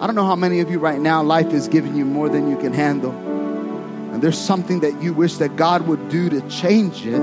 I 0.00 0.06
don't 0.06 0.14
know 0.14 0.24
how 0.24 0.36
many 0.36 0.60
of 0.60 0.70
you 0.70 0.78
right 0.78 0.98
now, 0.98 1.22
life 1.22 1.52
is 1.52 1.68
giving 1.68 1.94
you 1.94 2.06
more 2.06 2.30
than 2.30 2.48
you 2.48 2.56
can 2.56 2.72
handle. 2.72 3.12
And 3.12 4.22
there's 4.22 4.38
something 4.38 4.80
that 4.80 5.02
you 5.02 5.12
wish 5.12 5.36
that 5.36 5.56
God 5.56 5.86
would 5.86 6.08
do 6.08 6.30
to 6.30 6.40
change 6.48 7.06
it, 7.06 7.20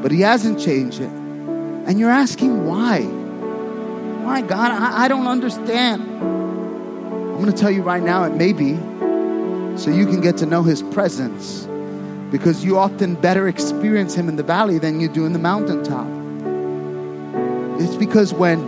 but 0.00 0.12
He 0.12 0.20
hasn't 0.20 0.60
changed 0.60 1.00
it. 1.00 1.10
And 1.10 1.98
you're 1.98 2.10
asking 2.10 2.66
why. 2.66 3.19
My 4.30 4.42
God, 4.42 4.70
I, 4.70 5.06
I 5.06 5.08
don't 5.08 5.26
understand. 5.26 6.02
I'm 6.02 7.32
going 7.40 7.46
to 7.46 7.52
tell 7.52 7.68
you 7.68 7.82
right 7.82 8.00
now, 8.00 8.22
it 8.22 8.36
may 8.36 8.52
be 8.52 8.76
so 9.76 9.90
you 9.90 10.06
can 10.06 10.20
get 10.20 10.36
to 10.36 10.46
know 10.46 10.62
His 10.62 10.84
presence 10.84 11.66
because 12.30 12.64
you 12.64 12.78
often 12.78 13.16
better 13.16 13.48
experience 13.48 14.14
Him 14.14 14.28
in 14.28 14.36
the 14.36 14.44
valley 14.44 14.78
than 14.78 15.00
you 15.00 15.08
do 15.08 15.26
in 15.26 15.32
the 15.32 15.40
mountaintop. 15.40 16.06
It's 17.80 17.96
because 17.96 18.32
when 18.32 18.60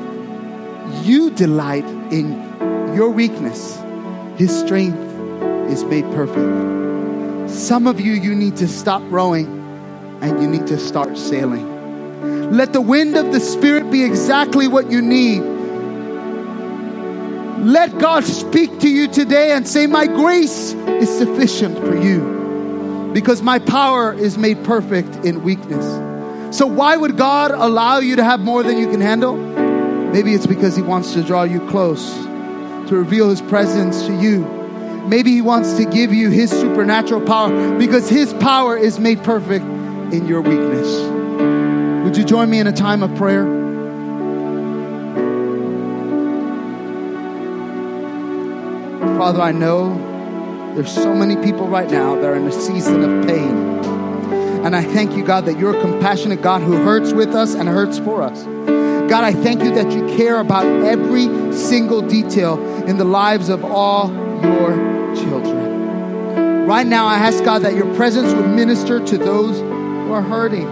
you 1.04 1.30
delight 1.30 1.86
in 2.10 2.32
your 2.96 3.10
weakness, 3.10 3.80
His 4.36 4.50
strength 4.50 4.98
is 5.70 5.84
made 5.84 6.06
perfect. 6.06 7.52
Some 7.52 7.86
of 7.86 8.00
you, 8.00 8.14
you 8.14 8.34
need 8.34 8.56
to 8.56 8.66
stop 8.66 9.00
rowing 9.12 9.46
and 10.22 10.42
you 10.42 10.48
need 10.48 10.66
to 10.66 10.76
start 10.76 11.16
sailing. 11.16 12.50
Let 12.50 12.72
the 12.72 12.80
wind 12.80 13.16
of 13.16 13.30
the 13.30 13.38
Spirit 13.38 13.92
be 13.92 14.02
exactly 14.02 14.66
what 14.66 14.90
you 14.90 15.00
need. 15.00 15.51
Let 17.62 17.96
God 17.98 18.24
speak 18.24 18.80
to 18.80 18.88
you 18.88 19.06
today 19.06 19.52
and 19.52 19.68
say, 19.68 19.86
My 19.86 20.08
grace 20.08 20.72
is 20.72 21.08
sufficient 21.16 21.78
for 21.78 21.96
you 21.96 23.10
because 23.14 23.40
my 23.40 23.60
power 23.60 24.12
is 24.12 24.36
made 24.36 24.64
perfect 24.64 25.24
in 25.24 25.44
weakness. 25.44 25.86
So, 26.56 26.66
why 26.66 26.96
would 26.96 27.16
God 27.16 27.52
allow 27.52 27.98
you 27.98 28.16
to 28.16 28.24
have 28.24 28.40
more 28.40 28.64
than 28.64 28.78
you 28.78 28.90
can 28.90 29.00
handle? 29.00 29.36
Maybe 29.36 30.34
it's 30.34 30.48
because 30.48 30.74
He 30.74 30.82
wants 30.82 31.12
to 31.12 31.22
draw 31.22 31.44
you 31.44 31.60
close, 31.68 32.12
to 32.88 32.96
reveal 32.96 33.30
His 33.30 33.40
presence 33.40 34.06
to 34.06 34.20
you. 34.20 34.40
Maybe 35.06 35.30
He 35.30 35.40
wants 35.40 35.74
to 35.74 35.84
give 35.84 36.12
you 36.12 36.30
His 36.30 36.50
supernatural 36.50 37.20
power 37.20 37.78
because 37.78 38.08
His 38.08 38.32
power 38.34 38.76
is 38.76 38.98
made 38.98 39.22
perfect 39.22 39.64
in 40.12 40.26
your 40.26 40.40
weakness. 40.40 40.88
Would 42.04 42.16
you 42.16 42.24
join 42.24 42.50
me 42.50 42.58
in 42.58 42.66
a 42.66 42.72
time 42.72 43.04
of 43.04 43.14
prayer? 43.14 43.61
Father, 49.22 49.40
I 49.40 49.52
know 49.52 50.74
there's 50.74 50.92
so 50.92 51.14
many 51.14 51.36
people 51.36 51.68
right 51.68 51.88
now 51.88 52.16
that 52.16 52.24
are 52.24 52.34
in 52.34 52.44
a 52.44 52.50
season 52.50 53.04
of 53.04 53.24
pain. 53.24 53.54
And 54.64 54.74
I 54.74 54.82
thank 54.82 55.12
you, 55.12 55.24
God, 55.24 55.44
that 55.44 55.60
you're 55.60 55.78
a 55.78 55.80
compassionate 55.80 56.42
God 56.42 56.60
who 56.60 56.72
hurts 56.72 57.12
with 57.12 57.28
us 57.28 57.54
and 57.54 57.68
hurts 57.68 58.00
for 58.00 58.20
us. 58.20 58.42
God, 58.42 59.22
I 59.22 59.32
thank 59.32 59.62
you 59.62 59.72
that 59.76 59.92
you 59.92 60.04
care 60.16 60.40
about 60.40 60.66
every 60.66 61.52
single 61.52 62.02
detail 62.02 62.58
in 62.86 62.98
the 62.98 63.04
lives 63.04 63.48
of 63.48 63.64
all 63.64 64.08
your 64.42 65.14
children. 65.14 66.66
Right 66.66 66.88
now, 66.88 67.06
I 67.06 67.14
ask 67.14 67.44
God 67.44 67.62
that 67.62 67.76
your 67.76 67.94
presence 67.94 68.34
would 68.34 68.48
minister 68.48 68.98
to 69.06 69.18
those 69.18 69.60
who 69.60 70.12
are 70.12 70.22
hurting. 70.22 70.66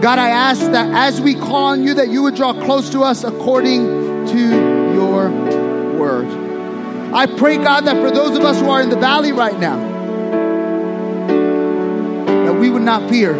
God, 0.00 0.18
I 0.18 0.30
ask 0.30 0.62
that 0.62 0.94
as 0.94 1.20
we 1.20 1.34
call 1.34 1.66
on 1.66 1.82
you, 1.82 1.92
that 1.92 2.08
you 2.08 2.22
would 2.22 2.36
draw 2.36 2.54
close 2.54 2.88
to 2.92 3.02
us 3.02 3.22
according 3.22 3.84
to 4.28 4.94
your 4.94 5.28
word. 5.98 6.45
I 7.16 7.24
pray, 7.24 7.56
God, 7.56 7.86
that 7.86 7.96
for 7.96 8.10
those 8.10 8.36
of 8.36 8.44
us 8.44 8.60
who 8.60 8.68
are 8.68 8.82
in 8.82 8.90
the 8.90 8.98
valley 8.98 9.32
right 9.32 9.58
now, 9.58 9.78
that 12.44 12.54
we 12.60 12.68
would 12.68 12.82
not 12.82 13.08
fear, 13.08 13.32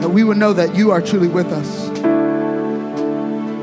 that 0.00 0.08
we 0.08 0.24
would 0.24 0.36
know 0.36 0.52
that 0.52 0.74
you 0.74 0.90
are 0.90 1.00
truly 1.00 1.28
with 1.28 1.46
us. 1.52 1.90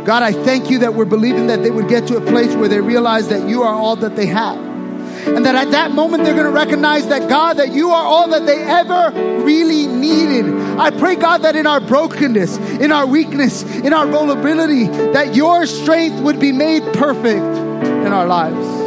God, 0.05 0.23
I 0.23 0.31
thank 0.31 0.69
you 0.69 0.79
that 0.79 0.93
we're 0.93 1.03
believing 1.03 1.47
that 1.47 1.63
they 1.63 1.69
would 1.69 1.89
get 1.89 2.07
to 2.07 2.15
a 2.15 2.21
place 2.21 2.55
where 2.55 2.69
they 2.69 2.79
realize 2.79 3.27
that 3.27 3.49
you 3.49 3.63
are 3.63 3.73
all 3.73 3.97
that 3.97 4.15
they 4.15 4.27
have. 4.27 4.57
And 4.57 5.45
that 5.45 5.55
at 5.55 5.71
that 5.71 5.91
moment 5.91 6.23
they're 6.23 6.33
going 6.33 6.45
to 6.45 6.51
recognize 6.51 7.05
that 7.09 7.27
God, 7.27 7.57
that 7.57 7.73
you 7.73 7.89
are 7.89 8.05
all 8.05 8.29
that 8.29 8.45
they 8.45 8.63
ever 8.63 9.11
really 9.43 9.85
needed. 9.85 10.45
I 10.79 10.91
pray, 10.91 11.17
God, 11.17 11.39
that 11.39 11.57
in 11.57 11.67
our 11.67 11.81
brokenness, 11.81 12.57
in 12.79 12.93
our 12.93 13.05
weakness, 13.05 13.63
in 13.63 13.91
our 13.91 14.07
vulnerability, 14.07 14.85
that 14.85 15.35
your 15.35 15.65
strength 15.65 16.21
would 16.21 16.39
be 16.39 16.53
made 16.53 16.83
perfect 16.93 17.43
in 17.43 18.13
our 18.13 18.27
lives. 18.27 18.84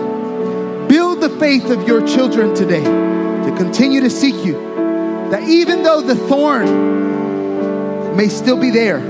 The 1.29 1.41
faith 1.41 1.71
of 1.71 1.87
your 1.87 2.07
children 2.07 2.55
today 2.55 2.83
to 2.83 3.55
continue 3.59 4.01
to 4.01 4.09
seek 4.09 4.47
you. 4.47 4.55
That 5.31 5.47
even 5.47 5.83
though 5.83 6.01
the 6.01 6.17
thorn 6.17 8.17
may 8.17 8.29
still 8.29 8.59
be 8.59 8.71
there, 8.71 9.01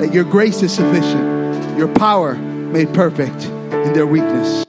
that 0.00 0.12
your 0.12 0.24
grace 0.24 0.60
is 0.62 0.74
sufficient, 0.74 1.78
your 1.78 1.86
power 1.86 2.34
made 2.34 2.92
perfect 2.92 3.44
in 3.44 3.92
their 3.92 4.08
weakness. 4.08 4.61